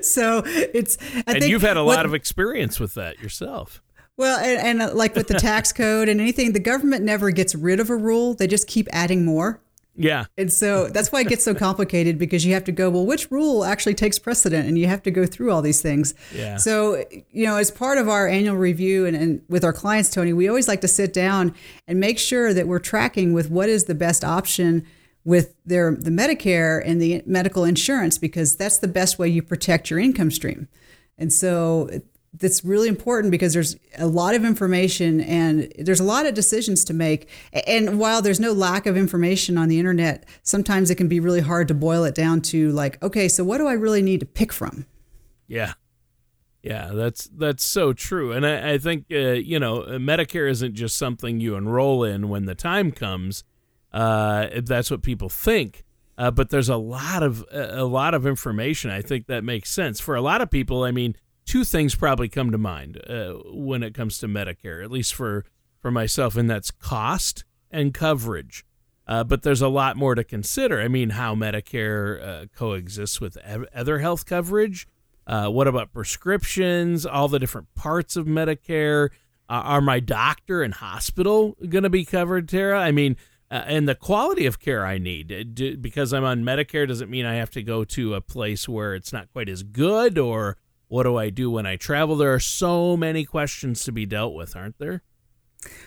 so 0.03 0.45
it's 0.47 0.97
I 1.27 1.33
and 1.35 1.42
you've 1.42 1.62
had 1.62 1.77
a 1.77 1.83
what, 1.83 1.97
lot 1.97 2.07
of 2.07 2.14
experience 2.14 2.79
with 2.79 2.95
that 2.95 3.18
yourself. 3.18 3.83
Well, 4.16 4.38
and, 4.38 4.81
and 4.81 4.90
uh, 4.90 4.95
like 4.95 5.16
with 5.16 5.27
the 5.27 5.35
tax 5.35 5.73
code 5.73 6.09
and 6.09 6.21
anything, 6.21 6.53
the 6.53 6.61
government 6.61 7.03
never 7.03 7.33
gets 7.33 7.57
rid 7.57 7.81
of 7.81 7.90
a 7.90 7.97
rule; 7.97 8.35
they 8.35 8.47
just 8.47 8.68
keep 8.68 8.87
adding 8.92 9.25
more. 9.25 9.61
Yeah. 9.95 10.25
And 10.39 10.53
so 10.53 10.89
that's 10.89 11.13
why 11.13 11.21
it 11.21 11.29
gets 11.29 11.45
so 11.45 11.55
complicated 11.55 12.19
because 12.19 12.47
you 12.47 12.55
have 12.55 12.65
to 12.65 12.73
go, 12.73 12.89
well, 12.89 13.05
which 13.05 13.31
rule 13.31 13.65
actually 13.65 13.95
takes 13.95 14.19
precedent? 14.19 14.67
And 14.67 14.79
you 14.79 14.87
have 14.87 15.03
to 15.03 15.11
go 15.11 15.27
through 15.27 15.51
all 15.51 15.61
these 15.61 15.83
things. 15.83 16.15
Yeah. 16.35 16.57
So, 16.57 17.05
you 17.31 17.47
know, 17.47 17.57
as 17.57 17.71
part 17.71 17.99
of 17.99 18.09
our 18.09 18.27
annual 18.27 18.57
review 18.57 19.05
and, 19.07 19.17
and 19.17 19.43
with 19.49 19.65
our 19.65 19.73
clients, 19.73 20.11
Tony, 20.11 20.33
we 20.33 20.49
always 20.49 20.67
like 20.67 20.81
to 20.81 20.89
sit 20.89 21.13
down 21.13 21.55
and 21.87 22.01
make 22.01 22.19
sure 22.19 22.55
that 22.55 22.67
we're 22.67 22.79
tracking 22.79 23.33
with 23.33 23.51
what 23.51 23.69
is 23.69 23.85
the 23.85 23.95
best 23.95 24.25
option 24.25 24.87
with 25.25 25.55
their 25.65 25.95
the 25.95 26.11
Medicare 26.11 26.83
and 26.85 27.01
the 27.01 27.23
medical 27.27 27.65
insurance 27.65 28.19
because 28.19 28.57
that's 28.57 28.79
the 28.79 28.89
best 28.89 29.19
way 29.19 29.29
you 29.29 29.43
protect 29.43 29.91
your 29.91 29.99
income 29.99 30.31
stream. 30.31 30.69
And 31.19 31.33
so 31.33 31.91
that's 32.35 32.64
really 32.64 32.88
important 32.88 33.31
because 33.31 33.53
there's 33.53 33.77
a 33.99 34.07
lot 34.07 34.35
of 34.35 34.45
information 34.45 35.21
and 35.21 35.71
there's 35.79 36.01
a 36.01 36.05
lot 36.05 36.25
of 36.25 36.35
decisions 36.35 36.85
to 36.85 36.95
make. 36.95 37.29
And 37.66 37.99
while 37.99 38.23
there's 38.23 38.40
no 38.40 38.53
lack 38.53 38.87
of 38.87 38.97
information 38.97 39.59
on 39.59 39.68
the 39.68 39.79
internet, 39.79 40.25
sometimes 40.42 40.90
it 40.90 40.95
can 40.95 41.09
be 41.09 41.21
really 41.21 41.40
hard 41.40 41.68
to 41.68 41.75
boil 41.75 42.05
it 42.05 42.14
down 42.14 42.40
to 42.42 42.73
like, 42.73 43.03
okay, 43.03 43.29
so 43.29 43.45
what 43.45 43.59
do 43.59 43.66
I 43.66 43.75
really 43.75 44.03
need 44.03 44.21
to 44.21 44.27
pick 44.27 44.53
from? 44.53 44.87
Yeah. 45.47 45.75
Yeah, 46.62 46.92
that's 46.95 47.25
that's 47.37 47.64
so 47.64 47.92
true, 47.92 48.31
and 48.31 48.47
I, 48.47 48.75
I 48.75 48.79
think 48.79 49.07
uh, 49.11 49.33
you 49.33 49.59
know 49.59 49.81
Medicare 49.81 50.49
isn't 50.49 50.75
just 50.75 50.97
something 50.97 51.40
you 51.40 51.57
enroll 51.57 52.05
in 52.05 52.29
when 52.29 52.45
the 52.45 52.55
time 52.55 52.92
comes. 52.92 53.42
Uh, 53.92 54.47
that's 54.62 54.88
what 54.88 55.03
people 55.03 55.29
think, 55.29 55.83
uh, 56.16 56.31
but 56.31 56.51
there's 56.51 56.68
a 56.68 56.77
lot 56.77 57.25
of 57.25 57.45
a 57.51 57.85
lot 57.85 58.14
of 58.14 58.29
information. 58.29 58.92
I 58.92 59.03
think 59.03 59.27
that 59.27 59.42
makes 59.42 59.73
sense 59.73 59.99
for 59.99 60.14
a 60.14 60.23
lot 60.23 60.40
of 60.40 60.51
people. 60.53 60.85
I 60.85 60.92
mean, 60.92 61.16
two 61.45 61.65
things 61.65 61.95
probably 61.95 62.29
come 62.29 62.51
to 62.51 62.59
mind 62.59 63.01
uh, 63.09 63.35
when 63.53 63.83
it 63.83 63.95
comes 63.95 64.19
to 64.19 64.29
Medicare, 64.29 64.83
at 64.83 64.91
least 64.91 65.15
for 65.15 65.45
for 65.81 65.91
myself, 65.91 66.37
and 66.37 66.49
that's 66.49 66.71
cost 66.71 67.45
and 67.71 67.93
coverage. 67.93 68.65
Uh, 69.07 69.25
but 69.25 69.43
there's 69.43 69.61
a 69.61 69.69
lot 69.69 69.97
more 69.97 70.15
to 70.15 70.23
consider. 70.23 70.81
I 70.81 70.89
mean, 70.89 71.11
how 71.11 71.35
Medicare 71.35 72.23
uh, 72.23 72.47
coexists 72.57 73.21
with 73.21 73.37
other 73.75 73.99
health 73.99 74.27
coverage. 74.27 74.87
Uh, 75.27 75.49
what 75.49 75.67
about 75.67 75.93
prescriptions? 75.93 77.05
All 77.05 77.29
the 77.29 77.39
different 77.39 77.75
parts 77.75 78.17
of 78.17 78.27
Medicare. 78.27 79.11
Uh, 79.49 79.63
are 79.65 79.81
my 79.81 80.01
doctor 80.01 80.63
and 80.63 80.75
hospital 80.75 81.57
going 81.69 81.83
to 81.83 81.91
be 81.91 82.05
covered, 82.05 82.49
Tara? 82.49 82.81
I 82.81 82.93
mean, 82.93 83.17
uh, 83.51 83.65
and 83.67 83.89
the 83.89 83.95
quality 83.95 84.47
of 84.47 84.61
care 84.61 84.87
I 84.87 84.99
need. 84.99 85.55
Do, 85.55 85.77
because 85.77 86.13
I'm 86.13 86.25
on 86.25 86.43
Medicare, 86.43 86.89
does 86.89 87.01
it 87.01 87.11
mean 87.11 87.27
I 87.27 87.35
have 87.35 87.51
to 87.51 87.63
go 87.63 87.85
to 87.85 88.15
a 88.15 88.21
place 88.21 88.69
where 88.69 88.95
it's 88.95 89.13
not 89.13 89.31
quite 89.33 89.49
as 89.49 89.63
good, 89.63 90.17
or 90.17 90.57
what 90.93 91.05
do 91.05 91.17
I 91.17 91.31
do 91.31 91.51
when 91.51 91.65
I 91.65 91.77
travel? 91.77 92.17
There 92.17 92.35
are 92.35 92.39
so 92.39 92.99
many 92.99 93.25
questions 93.25 93.83
to 93.85 93.93
be 93.93 94.05
dealt 94.05 94.35
with, 94.35 94.55
aren't 94.55 94.79
there? 94.79 95.03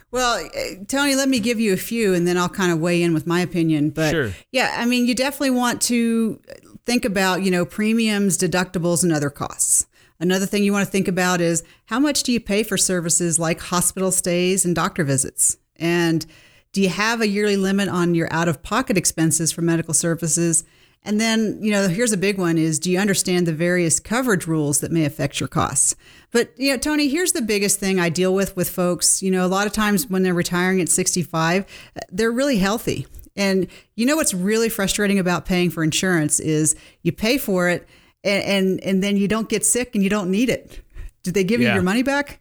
Well, 0.10 0.50
eh, 0.52 0.78
Tony, 0.88 1.14
let 1.14 1.30
me 1.30 1.40
give 1.40 1.60
you 1.60 1.74
a 1.74 1.78
few 1.78 2.16
and 2.16 2.28
then 2.28 2.40
I'll 2.40 2.50
kind 2.50 2.72
of 2.72 2.80
weigh 2.80 3.04
in 3.04 3.14
with 3.14 3.28
my 3.28 3.40
opinion. 3.40 3.92
But 3.92 4.10
sure. 4.10 4.32
yeah, 4.52 4.74
I 4.76 4.86
mean, 4.86 5.06
you 5.06 5.14
definitely 5.14 5.52
want 5.52 5.80
to 5.84 6.42
think 6.88 7.06
about, 7.06 7.44
you 7.44 7.52
know, 7.52 7.66
premiums, 7.68 8.36
deductibles, 8.36 9.04
and 9.04 9.14
other 9.14 9.30
costs. 9.30 9.86
Another 10.20 10.48
thing 10.48 10.64
you 10.64 10.74
want 10.74 10.86
to 10.88 10.92
think 10.92 11.08
about 11.08 11.40
is 11.40 11.64
how 11.86 12.00
much 12.00 12.24
do 12.24 12.32
you 12.32 12.40
pay 12.40 12.64
for 12.64 12.76
services 12.76 13.38
like 13.38 13.62
hospital 13.62 14.12
stays 14.12 14.66
and 14.66 14.74
doctor 14.74 15.04
visits? 15.04 15.56
And 15.76 16.26
do 16.72 16.82
you 16.82 16.90
have 16.90 17.22
a 17.22 17.28
yearly 17.28 17.58
limit 17.58 17.90
on 17.90 18.16
your 18.16 18.28
out 18.34 18.48
of 18.48 18.64
pocket 18.64 18.98
expenses 18.98 19.52
for 19.52 19.62
medical 19.62 19.94
services? 19.94 20.64
And 21.06 21.22
then, 21.22 21.60
you 21.62 21.72
know, 21.72 21.88
here's 21.88 22.12
a 22.12 22.18
big 22.18 22.38
one 22.38 22.58
is 22.58 22.80
do 22.80 22.92
you 22.92 23.00
understand 23.00 23.46
the 23.46 23.54
various 23.54 24.00
coverage 24.00 24.48
rules 24.48 24.80
that 24.80 24.92
may 24.92 25.06
affect 25.06 25.40
your 25.40 25.48
costs? 25.48 25.96
But, 26.32 26.52
you 26.58 26.72
know, 26.72 26.78
Tony, 26.78 27.08
here's 27.08 27.32
the 27.32 27.42
biggest 27.42 27.80
thing 27.80 28.00
I 28.00 28.10
deal 28.10 28.34
with 28.34 28.56
with 28.56 28.70
folks. 28.70 29.22
You 29.22 29.32
know, 29.32 29.46
a 29.46 29.48
lot 29.48 29.68
of 29.68 29.74
times 29.74 30.10
when 30.10 30.24
they're 30.24 30.34
retiring 30.34 30.82
at 30.82 30.90
65, 30.90 31.66
they're 32.10 32.32
really 32.32 32.58
healthy. 32.58 33.08
And 33.36 33.68
you 33.96 34.06
know 34.06 34.16
what's 34.16 34.34
really 34.34 34.70
frustrating 34.70 35.20
about 35.20 35.46
paying 35.46 35.70
for 35.70 35.84
insurance 35.84 36.40
is 36.40 36.76
you 37.04 37.12
pay 37.12 37.38
for 37.38 37.70
it 37.70 37.88
and 38.24 38.44
and, 38.44 38.84
and 38.84 39.04
then 39.04 39.18
you 39.18 39.28
don't 39.28 39.50
get 39.50 39.66
sick 39.66 39.94
and 39.94 40.04
you 40.04 40.10
don't 40.10 40.32
need 40.32 40.50
it. 40.50 40.82
Did 41.24 41.34
they 41.34 41.44
give 41.44 41.62
yeah. 41.62 41.70
you 41.70 41.74
your 41.76 41.84
money 41.84 42.04
back? 42.04 42.40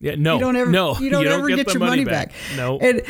Yeah, 0.00 0.14
no, 0.16 0.34
you 0.34 0.40
don't 0.40 0.56
ever, 0.56 0.70
no, 0.70 0.96
you 0.98 1.10
don't, 1.10 1.22
you 1.22 1.28
don't 1.28 1.40
ever 1.40 1.48
get, 1.48 1.56
get 1.66 1.74
your 1.74 1.80
money, 1.80 1.90
money 1.90 2.04
back. 2.04 2.28
back. 2.28 2.56
No, 2.56 2.78
and 2.78 3.02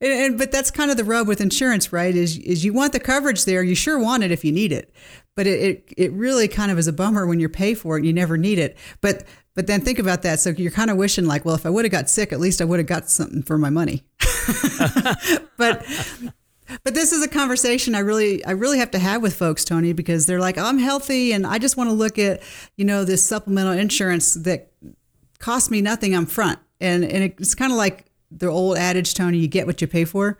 and, 0.00 0.12
and, 0.12 0.38
but 0.38 0.52
that's 0.52 0.70
kind 0.70 0.90
of 0.90 0.96
the 0.96 1.04
rub 1.04 1.26
with 1.26 1.40
insurance, 1.40 1.92
right? 1.92 2.14
Is 2.14 2.38
is 2.38 2.64
you 2.64 2.72
want 2.72 2.92
the 2.92 3.00
coverage 3.00 3.44
there, 3.44 3.62
you 3.62 3.74
sure 3.74 3.98
want 3.98 4.22
it 4.22 4.30
if 4.30 4.44
you 4.44 4.52
need 4.52 4.72
it, 4.72 4.92
but 5.34 5.46
it, 5.46 5.60
it 5.60 5.94
it 5.96 6.12
really 6.12 6.48
kind 6.48 6.70
of 6.70 6.78
is 6.78 6.86
a 6.86 6.92
bummer 6.92 7.26
when 7.26 7.40
you 7.40 7.48
pay 7.48 7.74
for 7.74 7.96
it 7.96 8.00
and 8.00 8.06
you 8.06 8.12
never 8.12 8.36
need 8.36 8.58
it. 8.58 8.76
But 9.00 9.24
but 9.54 9.66
then 9.66 9.80
think 9.80 9.98
about 9.98 10.22
that. 10.22 10.38
So 10.40 10.50
you're 10.50 10.70
kind 10.70 10.90
of 10.90 10.96
wishing 10.96 11.26
like, 11.26 11.44
well, 11.44 11.54
if 11.54 11.66
I 11.66 11.70
would 11.70 11.84
have 11.84 11.92
got 11.92 12.08
sick, 12.08 12.32
at 12.32 12.40
least 12.40 12.60
I 12.60 12.64
would 12.64 12.78
have 12.78 12.86
got 12.86 13.10
something 13.10 13.42
for 13.42 13.58
my 13.58 13.70
money. 13.70 14.04
but 15.56 15.84
But 16.84 16.94
this 16.94 17.12
is 17.12 17.24
a 17.24 17.28
conversation 17.28 17.94
I 17.94 18.00
really 18.00 18.44
I 18.44 18.52
really 18.52 18.78
have 18.78 18.90
to 18.92 18.98
have 18.98 19.22
with 19.22 19.34
folks, 19.34 19.64
Tony, 19.64 19.92
because 19.92 20.26
they're 20.26 20.40
like, 20.40 20.58
I'm 20.58 20.78
healthy 20.78 21.32
and 21.32 21.46
I 21.46 21.58
just 21.58 21.76
want 21.76 21.88
to 21.90 21.94
look 21.94 22.18
at, 22.18 22.42
you 22.76 22.84
know, 22.84 23.04
this 23.04 23.24
supplemental 23.24 23.72
insurance 23.72 24.34
that 24.34 24.70
costs 25.38 25.70
me 25.70 25.80
nothing 25.80 26.14
up 26.14 26.28
front. 26.28 26.58
And 26.80 27.04
and 27.04 27.24
it's 27.24 27.54
kind 27.54 27.72
of 27.72 27.78
like 27.78 28.07
the 28.30 28.46
old 28.46 28.76
adage, 28.76 29.14
Tony, 29.14 29.38
you 29.38 29.48
get 29.48 29.66
what 29.66 29.80
you 29.80 29.86
pay 29.86 30.04
for. 30.04 30.38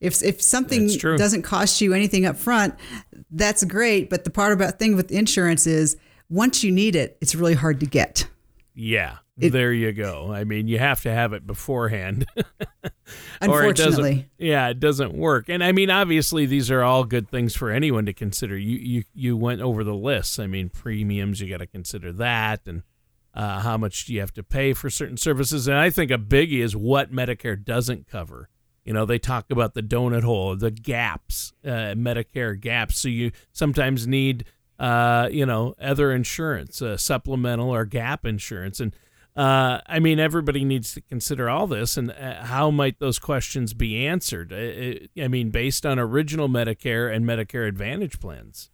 If 0.00 0.22
if 0.22 0.42
something 0.42 0.88
doesn't 0.88 1.42
cost 1.42 1.80
you 1.80 1.94
anything 1.94 2.26
up 2.26 2.36
front, 2.36 2.74
that's 3.30 3.64
great. 3.64 4.10
But 4.10 4.24
the 4.24 4.30
part 4.30 4.52
about 4.52 4.78
thing 4.78 4.94
with 4.94 5.10
insurance 5.10 5.66
is 5.66 5.96
once 6.28 6.62
you 6.62 6.70
need 6.70 6.96
it, 6.96 7.16
it's 7.20 7.34
really 7.34 7.54
hard 7.54 7.80
to 7.80 7.86
get. 7.86 8.26
Yeah. 8.74 9.18
It, 9.38 9.50
there 9.50 9.72
you 9.72 9.92
go. 9.92 10.32
I 10.32 10.44
mean, 10.44 10.66
you 10.66 10.78
have 10.78 11.02
to 11.02 11.12
have 11.12 11.34
it 11.34 11.46
beforehand. 11.46 12.26
unfortunately. 13.40 14.28
It 14.38 14.46
yeah, 14.46 14.68
it 14.68 14.80
doesn't 14.80 15.12
work. 15.12 15.48
And 15.48 15.62
I 15.62 15.72
mean, 15.72 15.90
obviously 15.90 16.46
these 16.46 16.70
are 16.70 16.82
all 16.82 17.04
good 17.04 17.28
things 17.28 17.54
for 17.54 17.70
anyone 17.70 18.06
to 18.06 18.14
consider. 18.14 18.56
You 18.56 18.78
you 18.78 19.04
you 19.14 19.36
went 19.36 19.60
over 19.60 19.84
the 19.84 19.94
list. 19.94 20.40
I 20.40 20.46
mean, 20.46 20.70
premiums, 20.70 21.40
you 21.40 21.50
got 21.50 21.58
to 21.58 21.66
consider 21.66 22.12
that 22.12 22.60
and 22.66 22.82
uh, 23.36 23.60
how 23.60 23.76
much 23.76 24.06
do 24.06 24.14
you 24.14 24.20
have 24.20 24.32
to 24.32 24.42
pay 24.42 24.72
for 24.72 24.88
certain 24.88 25.18
services? 25.18 25.68
And 25.68 25.76
I 25.76 25.90
think 25.90 26.10
a 26.10 26.18
biggie 26.18 26.60
is 26.62 26.74
what 26.74 27.12
Medicare 27.12 27.62
doesn't 27.62 28.08
cover. 28.08 28.48
You 28.84 28.94
know, 28.94 29.04
they 29.04 29.18
talk 29.18 29.50
about 29.50 29.74
the 29.74 29.82
donut 29.82 30.22
hole, 30.22 30.56
the 30.56 30.70
gaps, 30.70 31.52
uh, 31.64 31.94
Medicare 31.94 32.58
gaps. 32.58 32.98
So 32.98 33.08
you 33.08 33.32
sometimes 33.52 34.06
need, 34.06 34.46
uh, 34.78 35.28
you 35.30 35.44
know, 35.44 35.74
other 35.78 36.12
insurance, 36.12 36.80
uh, 36.80 36.96
supplemental 36.96 37.68
or 37.68 37.84
gap 37.84 38.24
insurance. 38.24 38.80
And 38.80 38.94
uh, 39.36 39.80
I 39.86 39.98
mean, 39.98 40.18
everybody 40.18 40.64
needs 40.64 40.94
to 40.94 41.02
consider 41.02 41.50
all 41.50 41.66
this, 41.66 41.98
and 41.98 42.10
uh, 42.10 42.44
how 42.44 42.70
might 42.70 43.00
those 43.00 43.18
questions 43.18 43.74
be 43.74 44.06
answered? 44.06 44.50
I 44.50 45.28
mean, 45.28 45.50
based 45.50 45.84
on 45.84 45.98
original 45.98 46.48
Medicare 46.48 47.14
and 47.14 47.26
Medicare 47.26 47.68
Advantage 47.68 48.18
plans. 48.18 48.70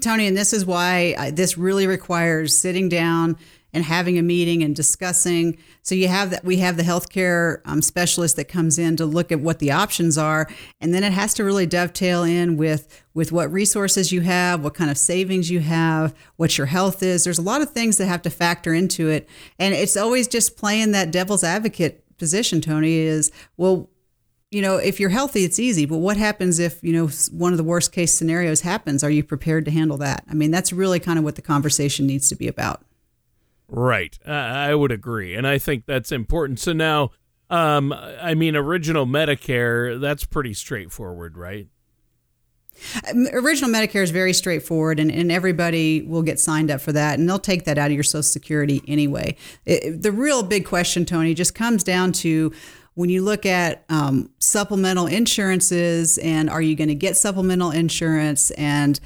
Tony, 0.00 0.26
and 0.26 0.36
this 0.36 0.52
is 0.52 0.64
why 0.64 1.30
this 1.32 1.56
really 1.56 1.86
requires 1.86 2.58
sitting 2.58 2.88
down 2.88 3.36
and 3.72 3.84
having 3.84 4.18
a 4.18 4.22
meeting 4.22 4.62
and 4.62 4.74
discussing. 4.74 5.56
So 5.82 5.94
you 5.94 6.08
have 6.08 6.30
that 6.30 6.44
we 6.44 6.56
have 6.58 6.76
the 6.76 6.82
healthcare 6.82 7.60
um, 7.64 7.82
specialist 7.82 8.36
that 8.36 8.46
comes 8.46 8.78
in 8.78 8.96
to 8.96 9.06
look 9.06 9.30
at 9.30 9.40
what 9.40 9.58
the 9.58 9.70
options 9.70 10.18
are, 10.18 10.48
and 10.80 10.92
then 10.92 11.04
it 11.04 11.12
has 11.12 11.34
to 11.34 11.44
really 11.44 11.66
dovetail 11.66 12.22
in 12.22 12.56
with 12.56 13.04
with 13.14 13.32
what 13.32 13.52
resources 13.52 14.12
you 14.12 14.22
have, 14.22 14.62
what 14.62 14.74
kind 14.74 14.90
of 14.90 14.98
savings 14.98 15.50
you 15.50 15.60
have, 15.60 16.14
what 16.36 16.58
your 16.58 16.66
health 16.66 17.02
is. 17.02 17.24
There's 17.24 17.38
a 17.38 17.42
lot 17.42 17.62
of 17.62 17.70
things 17.70 17.96
that 17.98 18.06
have 18.06 18.22
to 18.22 18.30
factor 18.30 18.74
into 18.74 19.08
it, 19.08 19.28
and 19.58 19.74
it's 19.74 19.96
always 19.96 20.28
just 20.28 20.56
playing 20.56 20.92
that 20.92 21.10
devil's 21.10 21.44
advocate 21.44 22.04
position. 22.18 22.60
Tony 22.60 22.94
is 22.94 23.30
well. 23.56 23.88
You 24.50 24.62
know, 24.62 24.76
if 24.78 24.98
you're 24.98 25.10
healthy, 25.10 25.44
it's 25.44 25.60
easy. 25.60 25.86
But 25.86 25.98
what 25.98 26.16
happens 26.16 26.58
if, 26.58 26.82
you 26.82 26.92
know, 26.92 27.08
one 27.30 27.52
of 27.52 27.56
the 27.56 27.64
worst 27.64 27.92
case 27.92 28.12
scenarios 28.12 28.62
happens? 28.62 29.04
Are 29.04 29.10
you 29.10 29.22
prepared 29.22 29.64
to 29.66 29.70
handle 29.70 29.96
that? 29.98 30.24
I 30.28 30.34
mean, 30.34 30.50
that's 30.50 30.72
really 30.72 30.98
kind 30.98 31.18
of 31.18 31.24
what 31.24 31.36
the 31.36 31.42
conversation 31.42 32.06
needs 32.06 32.28
to 32.30 32.34
be 32.34 32.48
about. 32.48 32.82
Right. 33.68 34.18
Uh, 34.26 34.32
I 34.32 34.74
would 34.74 34.90
agree. 34.90 35.36
And 35.36 35.46
I 35.46 35.58
think 35.58 35.86
that's 35.86 36.10
important. 36.10 36.58
So 36.58 36.72
now, 36.72 37.12
um, 37.48 37.92
I 37.92 38.34
mean, 38.34 38.56
original 38.56 39.06
Medicare, 39.06 40.00
that's 40.00 40.24
pretty 40.24 40.54
straightforward, 40.54 41.36
right? 41.36 41.68
Original 43.32 43.70
Medicare 43.70 44.02
is 44.02 44.10
very 44.10 44.32
straightforward, 44.32 44.98
and, 44.98 45.10
and 45.12 45.30
everybody 45.30 46.00
will 46.02 46.22
get 46.22 46.40
signed 46.40 46.70
up 46.70 46.80
for 46.80 46.92
that, 46.92 47.18
and 47.18 47.28
they'll 47.28 47.38
take 47.38 47.64
that 47.64 47.76
out 47.76 47.88
of 47.88 47.92
your 47.92 48.02
Social 48.02 48.22
Security 48.22 48.82
anyway. 48.88 49.36
It, 49.66 50.00
the 50.02 50.12
real 50.12 50.42
big 50.42 50.64
question, 50.64 51.04
Tony, 51.04 51.34
just 51.34 51.54
comes 51.54 51.84
down 51.84 52.12
to 52.12 52.52
when 52.94 53.08
you 53.08 53.22
look 53.22 53.46
at 53.46 53.84
um, 53.88 54.30
supplemental 54.38 55.06
insurances 55.06 56.18
and 56.18 56.50
are 56.50 56.60
you 56.60 56.74
going 56.74 56.88
to 56.88 56.94
get 56.94 57.16
supplemental 57.16 57.70
insurance 57.70 58.50
and, 58.52 58.98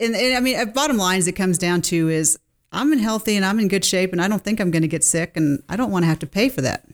and, 0.00 0.14
and 0.14 0.36
I 0.36 0.40
mean, 0.40 0.72
bottom 0.72 0.96
line 0.96 1.18
is 1.18 1.28
it 1.28 1.32
comes 1.32 1.58
down 1.58 1.82
to 1.82 2.08
is 2.08 2.38
I'm 2.72 2.92
in 2.92 2.98
healthy 2.98 3.36
and 3.36 3.44
I'm 3.44 3.58
in 3.58 3.68
good 3.68 3.84
shape 3.84 4.12
and 4.12 4.20
I 4.20 4.28
don't 4.28 4.42
think 4.42 4.60
I'm 4.60 4.70
going 4.70 4.82
to 4.82 4.88
get 4.88 5.04
sick 5.04 5.36
and 5.36 5.62
I 5.68 5.76
don't 5.76 5.90
want 5.90 6.04
to 6.04 6.06
have 6.06 6.18
to 6.20 6.26
pay 6.26 6.48
for 6.48 6.60
that. 6.62 6.86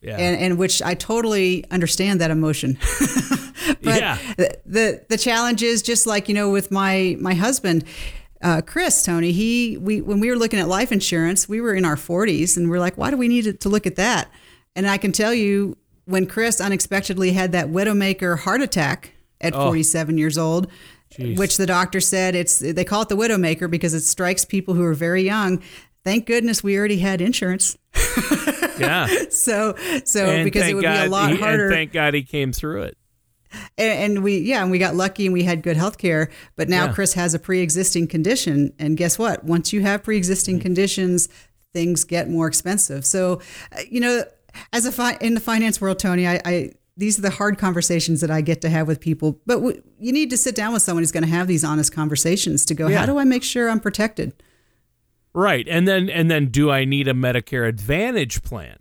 Yeah. 0.00 0.16
And, 0.16 0.40
and 0.40 0.58
which 0.58 0.80
I 0.80 0.94
totally 0.94 1.64
understand 1.70 2.20
that 2.22 2.30
emotion. 2.30 2.78
but 3.82 4.00
yeah. 4.00 4.18
the, 4.36 4.58
the, 4.64 5.04
the 5.10 5.18
challenge 5.18 5.62
is 5.62 5.82
just 5.82 6.06
like, 6.06 6.28
you 6.28 6.34
know, 6.34 6.50
with 6.50 6.70
my, 6.70 7.16
my 7.20 7.34
husband, 7.34 7.84
uh, 8.42 8.62
Chris, 8.62 9.04
Tony, 9.04 9.32
he, 9.32 9.76
we, 9.76 10.00
when 10.00 10.20
we 10.20 10.30
were 10.30 10.36
looking 10.36 10.58
at 10.58 10.68
life 10.68 10.90
insurance, 10.90 11.48
we 11.48 11.60
were 11.60 11.74
in 11.74 11.84
our 11.84 11.98
forties 11.98 12.56
and 12.56 12.70
we're 12.70 12.78
like, 12.78 12.96
why 12.96 13.10
do 13.10 13.18
we 13.18 13.28
need 13.28 13.60
to 13.60 13.68
look 13.68 13.86
at 13.86 13.96
that? 13.96 14.30
And 14.80 14.88
I 14.88 14.96
can 14.96 15.12
tell 15.12 15.34
you 15.34 15.76
when 16.06 16.24
Chris 16.24 16.58
unexpectedly 16.58 17.32
had 17.32 17.52
that 17.52 17.66
widowmaker 17.66 18.38
heart 18.38 18.62
attack 18.62 19.12
at 19.38 19.54
oh. 19.54 19.66
47 19.66 20.16
years 20.16 20.38
old, 20.38 20.68
Jeez. 21.12 21.38
which 21.38 21.58
the 21.58 21.66
doctor 21.66 22.00
said 22.00 22.34
it's 22.34 22.60
they 22.60 22.82
call 22.82 23.02
it 23.02 23.10
the 23.10 23.14
widowmaker 23.14 23.70
because 23.70 23.92
it 23.92 24.00
strikes 24.00 24.46
people 24.46 24.72
who 24.72 24.82
are 24.82 24.94
very 24.94 25.22
young. 25.22 25.62
Thank 26.02 26.24
goodness 26.24 26.64
we 26.64 26.78
already 26.78 27.00
had 27.00 27.20
insurance. 27.20 27.76
yeah. 28.78 29.06
So 29.30 29.74
so 30.06 30.30
and 30.30 30.44
because 30.46 30.66
it 30.66 30.72
would 30.72 30.82
God, 30.82 31.02
be 31.02 31.06
a 31.08 31.10
lot 31.10 31.32
he, 31.32 31.36
harder. 31.36 31.66
And 31.66 31.74
thank 31.74 31.92
God 31.92 32.14
he 32.14 32.22
came 32.22 32.50
through 32.50 32.84
it. 32.84 32.96
And, 33.76 34.14
and 34.14 34.24
we 34.24 34.38
yeah, 34.38 34.62
and 34.62 34.70
we 34.70 34.78
got 34.78 34.94
lucky 34.94 35.26
and 35.26 35.34
we 35.34 35.42
had 35.42 35.62
good 35.62 35.76
health 35.76 35.98
care. 35.98 36.30
But 36.56 36.70
now 36.70 36.86
yeah. 36.86 36.92
Chris 36.94 37.12
has 37.12 37.34
a 37.34 37.38
pre-existing 37.38 38.06
condition, 38.06 38.72
and 38.78 38.96
guess 38.96 39.18
what? 39.18 39.44
Once 39.44 39.74
you 39.74 39.82
have 39.82 40.02
pre-existing 40.02 40.54
mm-hmm. 40.56 40.62
conditions, 40.62 41.28
things 41.72 42.04
get 42.04 42.28
more 42.28 42.46
expensive. 42.46 43.04
So, 43.04 43.40
uh, 43.72 43.80
you 43.88 44.00
know, 44.00 44.24
as 44.72 44.86
a 44.86 44.92
fi- 44.92 45.16
in 45.20 45.34
the 45.34 45.40
finance 45.40 45.80
world, 45.80 45.98
Tony, 45.98 46.26
I, 46.26 46.40
I 46.44 46.72
these 46.96 47.18
are 47.18 47.22
the 47.22 47.30
hard 47.30 47.58
conversations 47.58 48.20
that 48.20 48.30
I 48.30 48.40
get 48.40 48.60
to 48.60 48.68
have 48.68 48.86
with 48.86 49.00
people. 49.00 49.40
But 49.46 49.56
w- 49.56 49.82
you 49.98 50.12
need 50.12 50.30
to 50.30 50.36
sit 50.36 50.54
down 50.54 50.72
with 50.72 50.82
someone 50.82 51.02
who's 51.02 51.12
going 51.12 51.24
to 51.24 51.30
have 51.30 51.46
these 51.46 51.64
honest 51.64 51.92
conversations 51.92 52.64
to 52.66 52.74
go, 52.74 52.88
yeah. 52.88 52.98
how 52.98 53.06
do 53.06 53.18
I 53.18 53.24
make 53.24 53.42
sure 53.42 53.70
I'm 53.70 53.80
protected? 53.80 54.34
Right. 55.32 55.66
And 55.68 55.86
then 55.88 56.10
and 56.10 56.30
then 56.30 56.46
do 56.46 56.70
I 56.70 56.84
need 56.84 57.08
a 57.08 57.14
Medicare 57.14 57.68
Advantage 57.68 58.42
plan? 58.42 58.76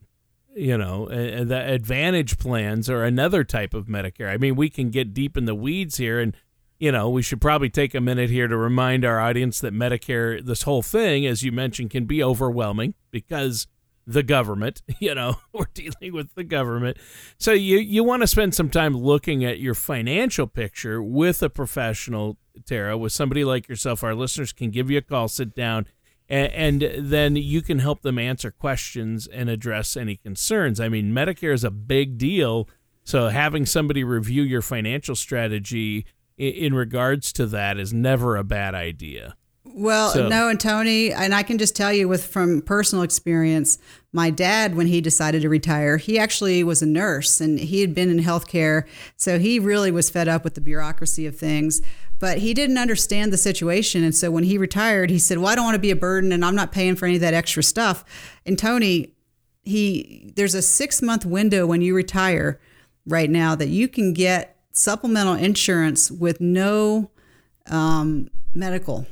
You 0.56 0.78
know, 0.78 1.08
the 1.08 1.64
Advantage 1.74 2.38
plans 2.38 2.90
are 2.90 3.04
another 3.04 3.44
type 3.44 3.74
of 3.74 3.86
Medicare. 3.86 4.30
I 4.30 4.38
mean, 4.38 4.56
we 4.56 4.70
can 4.70 4.90
get 4.90 5.14
deep 5.14 5.38
in 5.38 5.46
the 5.46 5.56
weeds 5.56 5.98
here 5.98 6.20
and 6.20 6.36
you 6.80 6.94
know, 6.94 7.10
we 7.10 7.22
should 7.22 7.42
probably 7.42 7.70
take 7.70 7.94
a 7.94 8.00
minute 8.00 8.30
here 8.30 8.48
to 8.48 8.56
remind 8.56 9.04
our 9.04 9.20
audience 9.20 9.60
that 9.60 9.74
Medicare, 9.74 10.44
this 10.44 10.62
whole 10.62 10.82
thing, 10.82 11.26
as 11.26 11.44
you 11.44 11.52
mentioned, 11.52 11.90
can 11.90 12.06
be 12.06 12.24
overwhelming 12.24 12.94
because 13.12 13.68
the 14.10 14.24
government. 14.24 14.82
You 15.02 15.16
know, 15.16 15.36
we're 15.54 15.68
dealing 15.74 16.14
with 16.14 16.36
the 16.36 16.44
government. 16.44 16.98
So 17.38 17.54
you 17.54 17.78
you 17.78 18.04
want 18.04 18.22
to 18.22 18.28
spend 18.28 18.54
some 18.54 18.70
time 18.70 18.98
looking 18.98 19.46
at 19.46 19.60
your 19.60 19.74
financial 19.74 20.46
picture 20.46 21.02
with 21.02 21.42
a 21.42 21.50
professional, 21.50 22.38
Tara, 22.66 22.98
with 22.98 23.14
somebody 23.14 23.46
like 23.46 23.70
yourself. 23.70 24.04
Our 24.04 24.14
listeners 24.14 24.52
can 24.52 24.72
give 24.72 24.92
you 24.92 24.98
a 24.98 25.02
call, 25.02 25.30
sit 25.30 25.56
down, 25.56 25.88
and, 26.28 26.84
and 26.84 27.12
then 27.12 27.38
you 27.38 27.62
can 27.62 27.80
help 27.80 28.02
them 28.02 28.20
answer 28.20 28.52
questions 28.52 29.26
and 29.26 29.50
address 29.50 29.96
any 29.96 30.18
concerns. 30.18 30.82
I 30.82 30.90
mean, 30.90 31.14
Medicare 31.14 31.54
is 31.54 31.64
a 31.64 31.72
big 31.72 32.18
deal. 32.18 32.68
So 33.06 33.30
having 33.30 33.66
somebody 33.66 34.04
review 34.04 34.44
your 34.44 34.62
financial 34.62 35.16
strategy 35.16 36.06
in, 36.38 36.54
in 36.54 36.74
regards 36.74 37.32
to 37.34 37.46
that 37.48 37.80
is 37.80 37.94
never 37.94 38.36
a 38.36 38.44
bad 38.44 38.76
idea. 38.76 39.38
Well, 39.74 40.12
so. 40.12 40.28
no, 40.28 40.50
and 40.50 40.60
Tony, 40.60 41.12
and 41.12 41.34
I 41.34 41.44
can 41.44 41.58
just 41.58 41.76
tell 41.76 41.94
you 41.94 42.08
with 42.08 42.26
from 42.26 42.62
personal 42.62 43.04
experience, 43.04 43.78
my 44.12 44.30
dad, 44.30 44.76
when 44.76 44.88
he 44.88 45.02
decided 45.02 45.44
to 45.44 45.50
retire, 45.50 45.98
he 45.98 46.18
actually 46.18 46.64
was 46.64 46.82
a 46.82 46.86
nurse 46.86 47.40
and 47.40 47.60
he 47.60 47.82
had 47.82 47.94
been 47.94 48.10
in 48.10 48.24
healthcare. 48.24 48.88
So 49.16 49.38
he 49.38 49.60
really 49.60 49.92
was 49.92 50.10
fed 50.10 50.28
up 50.28 50.44
with 50.44 50.56
the 50.56 50.62
bureaucracy 50.62 51.26
of 51.28 51.38
things, 51.38 51.82
but 52.18 52.40
he 52.40 52.54
didn't 52.54 52.78
understand 52.78 53.32
the 53.32 53.38
situation. 53.38 54.04
And 54.04 54.16
so 54.16 54.32
when 54.32 54.44
he 54.44 54.58
retired, 54.58 55.12
he 55.12 55.20
said, 55.20 55.38
Well, 55.38 55.48
I 55.48 55.56
don't 55.56 55.66
want 55.66 55.76
to 55.76 55.80
be 55.80 55.92
a 55.92 55.96
burden 55.96 56.32
and 56.32 56.44
I'm 56.44 56.56
not 56.56 56.72
paying 56.72 56.96
for 56.96 57.06
any 57.06 57.16
of 57.16 57.22
that 57.22 57.36
extra 57.36 57.62
stuff. 57.62 58.04
And 58.46 58.58
Tony, 58.58 59.14
he, 59.64 60.34
there's 60.36 60.56
a 60.56 60.62
six 60.62 61.02
month 61.02 61.26
window 61.26 61.68
when 61.68 61.82
you 61.82 61.96
retire 61.96 62.60
right 63.06 63.30
now 63.30 63.54
that 63.56 63.68
you 63.68 63.88
can 63.88 64.14
get 64.14 64.58
supplemental 64.72 65.36
insurance 65.36 66.10
with 66.10 66.42
no 66.42 67.12
um, 67.68 68.30
medical 68.54 69.06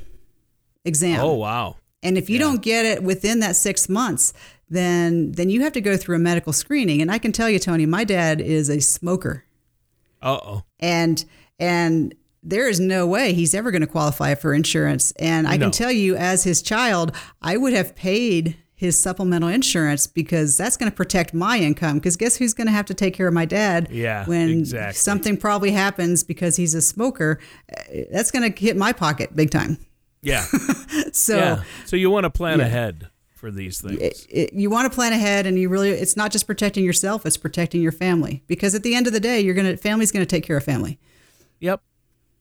exam. 0.88 1.20
Oh, 1.20 1.34
wow. 1.34 1.76
And 2.04 2.18
if 2.18 2.30
you 2.30 2.38
yeah. 2.38 2.46
don't 2.46 2.62
get 2.62 2.86
it 2.86 3.04
within 3.04 3.40
that 3.40 3.56
six 3.56 3.90
months, 3.90 4.34
then 4.70 5.32
then 5.32 5.50
you 5.50 5.62
have 5.62 5.74
to 5.74 5.82
go 5.82 5.98
through 5.98 6.16
a 6.16 6.20
medical 6.20 6.54
screening. 6.54 7.02
And 7.02 7.12
I 7.12 7.18
can 7.18 7.32
tell 7.32 7.50
you, 7.50 7.60
Tony, 7.60 7.86
my 7.86 8.04
dad 8.04 8.42
is 8.42 8.70
a 8.70 8.80
smoker. 8.80 9.44
Uh 10.22 10.40
oh. 10.42 10.64
And 10.80 11.24
and 11.60 12.14
there 12.44 12.68
is 12.70 12.80
no 12.80 13.06
way 13.06 13.34
he's 13.34 13.54
ever 13.54 13.72
going 13.72 13.82
to 13.82 13.88
qualify 13.88 14.36
for 14.36 14.54
insurance. 14.54 15.12
And 15.14 15.48
I 15.48 15.58
no. 15.58 15.66
can 15.66 15.72
tell 15.72 15.92
you, 15.92 16.16
as 16.16 16.44
his 16.44 16.62
child, 16.62 17.16
I 17.42 17.58
would 17.58 17.74
have 17.74 17.96
paid 17.96 18.58
his 18.76 19.00
supplemental 19.00 19.50
insurance 19.50 20.06
because 20.06 20.56
that's 20.56 20.78
going 20.78 20.90
to 20.90 20.96
protect 20.96 21.34
my 21.34 21.58
income. 21.58 21.98
Because 21.98 22.16
guess 22.16 22.38
who's 22.38 22.54
going 22.54 22.68
to 22.68 22.72
have 22.72 22.86
to 22.86 22.94
take 22.94 23.16
care 23.16 23.28
of 23.28 23.34
my 23.34 23.46
dad? 23.46 23.90
Yeah, 23.92 24.24
when 24.26 24.50
exactly. 24.50 24.94
something 24.94 25.36
probably 25.36 25.72
happens 25.72 26.24
because 26.24 26.56
he's 26.56 26.76
a 26.76 26.82
smoker, 26.82 27.40
that's 28.12 28.32
going 28.32 28.50
to 28.52 28.60
hit 28.60 28.78
my 28.78 28.94
pocket 28.94 29.36
big 29.36 29.50
time. 29.50 29.80
Yeah. 30.22 30.42
so 31.12 31.38
yeah. 31.38 31.64
so 31.86 31.96
you 31.96 32.10
want 32.10 32.26
to 32.26 32.30
plan 32.30 32.60
yeah. 32.60 32.66
ahead. 32.66 33.10
for 33.36 33.52
these 33.52 33.80
things. 33.80 34.02
It, 34.02 34.26
it, 34.30 34.54
you 34.54 34.70
want 34.70 34.92
to 34.92 34.96
plan 34.96 35.14
ahead, 35.14 35.46
and 35.46 35.60
you 35.60 35.70
really 35.70 35.92
it's 35.92 36.18
not 36.18 36.32
just 36.32 36.48
protecting 36.48 36.84
yourself; 36.84 37.26
it's 37.26 37.38
protecting 37.38 37.82
your 37.82 37.92
family. 37.92 38.44
Because 38.48 38.74
at 38.76 38.84
the 38.84 38.96
end 38.96 39.08
of 39.08 39.14
the 39.14 39.20
day, 39.20 39.40
you're 39.40 39.56
gonna 39.56 39.78
family's 39.78 40.12
gonna 40.12 40.26
take 40.26 40.44
care 40.44 40.58
of 40.58 40.64
family. 40.64 41.00
Yep. 41.60 41.82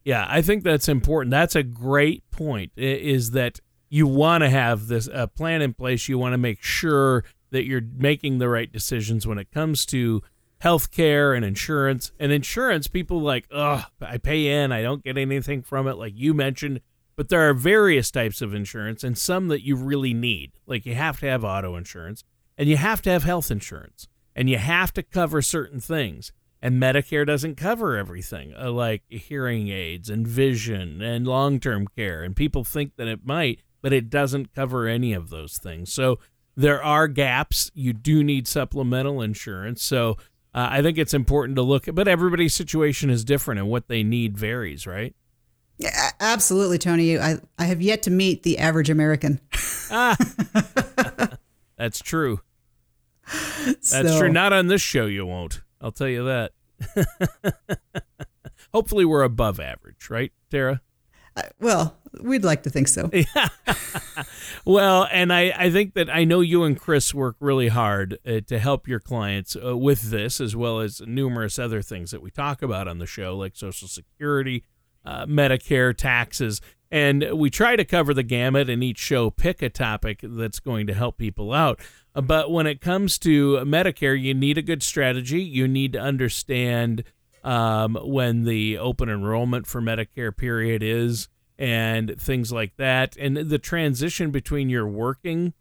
Yeah, 0.05 0.27
I 0.29 0.41
think 0.41 0.62
that's 0.62 0.89
important. 0.89 1.33
That's 1.33 1.57
a 1.57 1.62
great 1.62 2.29
point. 2.31 2.73
Is 2.77 3.33
that 3.33 3.61
you 3.89 4.07
want 4.07 4.43
to 4.43 4.51
have 4.51 4.87
this 4.87 5.09
a 5.12 5.27
plan 5.27 5.62
in 5.62 5.75
place. 5.75 6.09
You 6.09 6.19
want 6.19 6.33
to 6.33 6.39
make 6.39 6.62
sure 6.62 7.25
that 7.51 7.65
you're 7.65 7.83
making 7.97 8.39
the 8.39 8.49
right 8.49 8.71
decisions 8.71 9.27
when 9.27 9.39
it 9.39 9.51
comes 9.51 9.87
to 9.87 10.23
health 10.59 10.91
care 10.91 11.35
and 11.35 11.45
insurance. 11.45 12.12
And 12.19 12.33
insurance, 12.33 12.89
people 12.89 13.21
like, 13.21 13.47
oh, 13.51 13.85
I 14.01 14.19
pay 14.19 14.47
in, 14.49 14.73
I 14.73 14.83
don't 14.83 15.05
get 15.05 15.17
anything 15.19 15.62
from 15.62 15.87
it, 15.87 15.95
like 15.97 16.12
you 16.17 16.35
mentioned. 16.35 16.81
But 17.17 17.31
there 17.31 17.49
are 17.49 17.55
various 17.55 18.11
types 18.11 18.43
of 18.43 18.55
insurance 18.55 19.03
and 19.03 19.17
some 19.17 19.49
that 19.49 19.65
you 19.65 19.75
really 19.75 20.13
need. 20.13 20.53
Like 20.67 20.85
you 20.85 20.95
have 20.95 21.21
to 21.21 21.27
have 21.27 21.45
auto 21.45 21.77
insurance 21.77 22.23
and 22.59 22.69
you 22.69 22.77
have 22.77 23.03
to 23.03 23.11
have 23.11 23.25
health 23.25 23.51
insurance 23.51 24.07
and 24.35 24.51
you 24.51 24.59
have 24.59 24.93
to 24.95 25.03
cover 25.03 25.41
certain 25.41 25.81
things. 25.81 26.33
And 26.61 26.81
Medicare 26.81 27.27
doesn't 27.27 27.57
cover 27.57 27.97
everything, 27.97 28.55
uh, 28.59 28.71
like 28.71 29.03
hearing 29.09 29.69
aids 29.69 30.11
and 30.11 30.27
vision 30.27 31.01
and 31.01 31.27
long 31.27 31.61
term 31.61 31.87
care. 31.89 32.23
And 32.23 32.37
people 32.37 32.65
think 32.65 32.97
that 32.97 33.09
it 33.09 33.21
might, 33.25 33.61
but 33.83 33.93
it 33.93 34.11
doesn't 34.11 34.55
cover 34.55 34.87
any 34.87 35.13
of 35.13 35.31
those 35.31 35.59
things. 35.59 35.93
So 35.93 36.19
there 36.57 36.83
are 36.83 37.09
gaps. 37.09 37.71
You 37.75 37.93
do 37.93 38.25
need 38.25 38.49
supplemental 38.49 39.21
insurance. 39.21 39.83
So 39.83 40.17
uh, 40.55 40.69
I 40.71 40.83
think 40.83 40.97
it's 40.97 41.15
important 41.15 41.57
to 41.57 41.63
look 41.63 41.87
at, 41.87 41.95
but 41.95 42.09
everybody's 42.09 42.55
situation 42.55 43.11
is 43.11 43.25
different 43.25 43.61
and 43.61 43.69
what 43.69 43.89
they 43.89 44.03
need 44.03 44.39
varies, 44.39 44.87
right? 44.87 45.15
Yeah, 45.79 46.11
absolutely, 46.21 46.79
Tony. 46.79 47.19
I, 47.19 47.37
I 47.59 47.65
have 47.65 47.83
yet 47.83 48.03
to 48.05 48.11
meet 48.11 48.43
the 48.43 48.59
average 48.59 48.89
American. 48.89 49.41
ah, 49.91 50.17
that's 51.77 52.01
true. 52.01 52.41
That's 53.65 53.91
so. 53.91 54.19
true. 54.19 54.33
Not 54.33 54.53
on 54.53 54.69
this 54.69 54.81
show, 54.81 55.07
you 55.07 55.27
won't. 55.27 55.61
I'll 55.81 55.93
tell 55.93 56.09
you 56.09 56.25
that. 56.25 56.53
Hopefully, 58.73 59.05
we're 59.05 59.23
above 59.23 59.61
average, 59.61 60.09
right, 60.09 60.33
Tara? 60.51 60.81
Uh, 61.37 61.43
well, 61.61 61.99
we'd 62.23 62.45
like 62.45 62.62
to 62.62 62.71
think 62.71 62.89
so. 62.89 63.11
well, 64.65 65.07
and 65.12 65.33
I, 65.33 65.53
I 65.57 65.71
think 65.71 65.95
that 65.95 66.09
I 66.09 66.25
know 66.25 66.41
you 66.41 66.65
and 66.65 66.79
Chris 66.79 67.12
work 67.12 67.37
really 67.41 67.69
hard 67.69 68.19
uh, 68.27 68.41
to 68.47 68.59
help 68.59 68.89
your 68.89 69.01
clients 69.01 69.57
uh, 69.57 69.77
with 69.77 70.11
this, 70.11 70.41
as 70.41 70.57
well 70.57 70.81
as 70.81 71.03
numerous 71.03 71.59
other 71.59 71.83
things 71.83 72.11
that 72.12 72.23
we 72.23 72.31
talk 72.31 72.62
about 72.62 72.89
on 72.89 72.99
the 72.99 73.07
show, 73.07 73.37
like 73.37 73.57
Social 73.57 73.89
Security, 73.89 74.65
uh, 75.07 75.27
Medicare, 75.27 75.97
taxes. 75.97 76.61
And 76.90 77.27
we 77.33 77.51
try 77.51 77.77
to 77.77 77.85
cover 77.85 78.14
the 78.14 78.23
gamut 78.23 78.71
in 78.71 78.83
each 78.83 78.99
show, 78.99 79.31
pick 79.31 79.61
a 79.62 79.69
topic 79.69 80.21
that's 80.23 80.61
going 80.61 80.87
to 80.87 80.95
help 80.95 81.19
people 81.19 81.53
out. 81.53 81.81
Uh, 82.14 82.21
but 82.21 82.51
when 82.51 82.66
it 82.66 82.81
comes 82.81 83.19
to 83.21 83.57
Medicare, 83.59 84.21
you 84.21 84.35
need 84.35 84.59
a 84.59 84.62
good 84.62 84.83
strategy. 84.83 85.42
You 85.42 85.66
need 85.66 85.92
to 85.95 86.01
understand 86.01 87.05
um, 87.42 87.97
when 88.03 88.45
the 88.45 88.79
open 88.79 89.09
enrollment 89.09 89.66
for 89.66 89.81
Medicare 89.81 90.37
period 90.37 90.83
is 90.83 91.29
and 91.59 92.21
things 92.21 92.53
like 92.53 92.77
that. 92.77 93.16
And 93.16 93.37
the 93.37 93.59
transition 93.59 94.31
between 94.31 94.69
your 94.69 94.87
working 94.87 95.55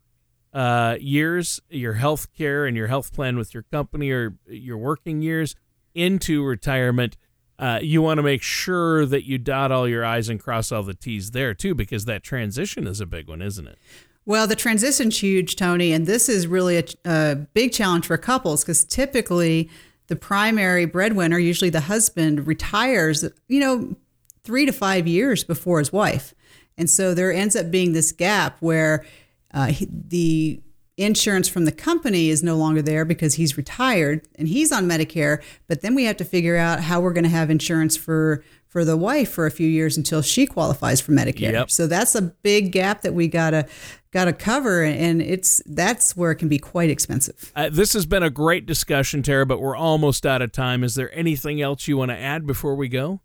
uh, 0.54 0.98
years, 1.00 1.60
your 1.70 1.94
health 1.94 2.34
care 2.34 2.66
and 2.66 2.78
your 2.78 2.88
health 2.88 3.14
plan 3.14 3.38
with 3.38 3.54
your 3.54 3.64
company 3.64 4.10
or 4.10 4.36
your 4.48 4.78
working 4.78 5.22
years 5.22 5.56
into 5.94 6.44
retirement. 6.44 7.18
Uh, 7.58 7.80
you 7.82 8.02
want 8.02 8.18
to 8.18 8.24
make 8.24 8.42
sure 8.42 9.06
that 9.06 9.26
you 9.26 9.38
dot 9.38 9.72
all 9.72 9.88
your 9.88 10.04
I's 10.04 10.28
and 10.28 10.40
cross 10.40 10.72
all 10.72 10.84
the 10.84 10.94
T's 10.94 11.32
there 11.32 11.54
too, 11.54 11.74
because 11.74 12.06
that 12.06 12.24
transition 12.24 12.86
is 12.86 13.00
a 13.00 13.06
big 13.06 13.28
one, 13.28 13.42
isn't 13.42 13.68
it? 13.68 13.78
Well, 14.26 14.48
the 14.48 14.56
transition's 14.56 15.20
huge, 15.22 15.56
Tony, 15.56 15.94
and 15.94 16.08
this 16.08 16.28
is 16.28 16.48
really 16.48 16.78
a, 16.78 16.84
a 17.06 17.36
big 17.54 17.72
challenge 17.72 18.08
for 18.08 18.18
couples 18.18 18.64
because 18.64 18.84
typically 18.84 19.70
the 20.08 20.16
primary 20.16 20.86
breadwinner, 20.86 21.38
usually 21.38 21.70
the 21.70 21.82
husband, 21.82 22.48
retires, 22.48 23.24
you 23.48 23.60
know, 23.60 23.96
three 24.44 24.66
to 24.66 24.72
five 24.72 25.08
years 25.08 25.44
before 25.44 25.80
his 25.80 25.94
wife. 25.94 26.34
And 26.78 26.90
so 26.90 27.14
there 27.14 27.32
ends 27.32 27.56
up 27.56 27.72
being 27.72 27.94
this 27.94 28.12
gap 28.12 28.58
where 28.60 29.06
uh, 29.54 29.68
he, 29.68 29.88
the 29.90 30.62
insurance 30.98 31.48
from 31.48 31.66
the 31.66 31.72
company 31.72 32.30
is 32.30 32.42
no 32.42 32.56
longer 32.56 32.82
there 32.82 33.06
because 33.06 33.36
he's 33.36 33.58
retired 33.58 34.26
and 34.36 34.48
he's 34.48 34.72
on 34.72 34.88
Medicare. 34.88 35.44
But 35.68 35.82
then 35.82 35.96
we 35.96 36.06
have 36.06 36.18
to 36.18 36.26
figure 36.26 36.56
out 36.56 36.82
how 36.82 37.02
we're 37.02 37.14
going 37.14 37.26
to 37.26 37.30
have 37.30 37.50
insurance 37.50 37.98
for 37.98 38.44
for 38.76 38.84
the 38.84 38.98
wife 38.98 39.32
for 39.32 39.46
a 39.46 39.52
few 39.52 39.70
years 39.70 39.96
until 39.96 40.22
she 40.22 40.46
qualifies 40.46 41.00
for 41.00 41.14
Medicare. 41.14 41.54
Yep. 41.54 41.72
So 41.72 41.88
that's 41.88 42.14
a 42.14 42.22
big 42.22 42.74
gap 42.74 43.04
that 43.04 43.14
we 43.14 43.30
gotta 43.30 43.70
gotta 44.12 44.34
cover, 44.34 44.84
and 44.84 45.22
it's 45.22 45.62
that's 45.66 46.18
where 46.18 46.32
it 46.32 46.36
can 46.36 46.50
be 46.50 46.60
quite 46.60 46.90
expensive. 46.90 47.54
Uh, 47.56 47.70
this 47.72 47.94
has 47.94 48.06
been 48.06 48.22
a 48.22 48.30
great 48.30 48.66
discussion, 48.66 49.24
Tara, 49.24 49.46
but 49.46 49.62
we're 49.62 49.78
almost 49.78 50.26
out 50.26 50.42
of 50.42 50.52
time. 50.52 50.84
Is 50.84 50.96
there 50.96 51.10
anything 51.18 51.62
else 51.62 51.88
you 51.88 51.96
want 51.96 52.12
to 52.12 52.18
add 52.18 52.46
before 52.46 52.76
we 52.76 52.90
go? 52.90 53.22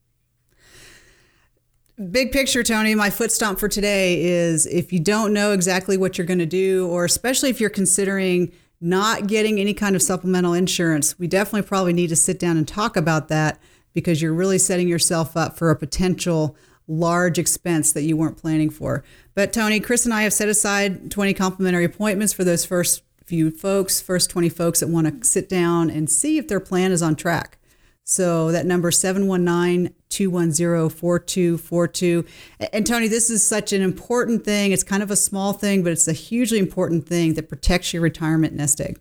Big 2.08 2.32
picture, 2.32 2.62
Tony, 2.62 2.94
my 2.94 3.10
foot 3.10 3.30
stomp 3.30 3.58
for 3.58 3.68
today 3.68 4.24
is 4.24 4.64
if 4.64 4.90
you 4.90 4.98
don't 4.98 5.34
know 5.34 5.52
exactly 5.52 5.98
what 5.98 6.16
you're 6.16 6.26
going 6.26 6.38
to 6.38 6.46
do, 6.46 6.88
or 6.88 7.04
especially 7.04 7.50
if 7.50 7.60
you're 7.60 7.68
considering 7.68 8.50
not 8.80 9.26
getting 9.26 9.60
any 9.60 9.74
kind 9.74 9.94
of 9.94 10.00
supplemental 10.00 10.54
insurance, 10.54 11.18
we 11.18 11.26
definitely 11.26 11.68
probably 11.68 11.92
need 11.92 12.06
to 12.08 12.16
sit 12.16 12.38
down 12.38 12.56
and 12.56 12.66
talk 12.66 12.96
about 12.96 13.28
that 13.28 13.60
because 13.92 14.22
you're 14.22 14.32
really 14.32 14.56
setting 14.56 14.88
yourself 14.88 15.36
up 15.36 15.58
for 15.58 15.70
a 15.70 15.76
potential 15.76 16.56
large 16.88 17.38
expense 17.38 17.92
that 17.92 18.02
you 18.02 18.16
weren't 18.16 18.38
planning 18.38 18.70
for. 18.70 19.04
But 19.34 19.52
Tony, 19.52 19.78
Chris 19.78 20.06
and 20.06 20.14
I 20.14 20.22
have 20.22 20.32
set 20.32 20.48
aside 20.48 21.10
20 21.10 21.34
complimentary 21.34 21.84
appointments 21.84 22.32
for 22.32 22.44
those 22.44 22.64
first 22.64 23.02
few 23.26 23.50
folks, 23.50 24.00
first 24.00 24.30
20 24.30 24.48
folks 24.48 24.80
that 24.80 24.88
want 24.88 25.22
to 25.22 25.28
sit 25.28 25.50
down 25.50 25.90
and 25.90 26.08
see 26.08 26.38
if 26.38 26.48
their 26.48 26.60
plan 26.60 26.92
is 26.92 27.02
on 27.02 27.14
track. 27.14 27.58
So 28.04 28.50
that 28.52 28.64
number 28.64 28.90
719 28.90 29.94
210 30.11 30.90
4242. 30.90 32.25
And 32.73 32.87
Tony, 32.87 33.09
this 33.09 33.31
is 33.31 33.42
such 33.42 33.73
an 33.73 33.81
important 33.81 34.44
thing. 34.44 34.73
It's 34.73 34.85
kind 34.85 35.03
of 35.03 35.11
a 35.11 35.16
small 35.16 35.53
thing, 35.53 35.83
but 35.83 35.92
it's 35.92 36.09
a 36.09 36.12
hugely 36.12 36.59
important 36.59 37.07
thing 37.07 37.35
that 37.35 37.49
protects 37.49 37.92
your 37.92 38.03
retirement 38.03 38.55
nest 38.55 38.81
egg. 38.81 39.01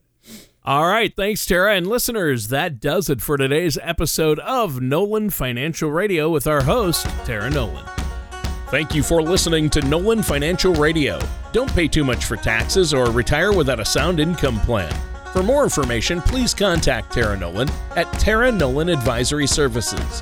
All 0.63 0.86
right, 0.88 1.15
thanks, 1.15 1.45
Tara. 1.45 1.76
And 1.76 1.88
listeners, 1.88 2.50
that 2.50 2.80
does 2.80 3.10
it 3.10 3.22
for 3.22 3.38
today's 3.38 3.78
episode 3.82 4.39
of 4.39 4.82
Nolan 4.82 5.30
Financial 5.32 5.89
Radio 5.89 6.30
with 6.30 6.45
our 6.48 6.62
host, 6.62 7.08
Tara 7.26 7.50
Nolan. 7.50 7.86
Thank 8.67 8.93
you 8.93 9.02
for 9.02 9.24
listening 9.24 9.72
to 9.72 9.82
Nolan 9.82 10.22
Financial 10.22 10.76
Radio. 10.76 11.19
Don't 11.54 11.74
pay 11.74 11.88
too 11.88 12.04
much 12.04 12.26
for 12.26 12.36
taxes 12.36 12.93
or 12.93 13.10
retire 13.10 13.52
without 13.52 13.80
a 13.80 13.86
sound 13.86 14.19
income 14.19 14.60
plan. 14.60 14.93
For 15.34 15.41
more 15.41 15.63
information, 15.63 16.22
please 16.22 16.54
contact 16.54 17.13
Tara 17.13 17.36
Nolan 17.36 17.69
at 17.95 18.12
Tara 18.19 18.52
Nolan 18.52 18.89
Advisory 18.89 19.48
Services. 19.48 20.22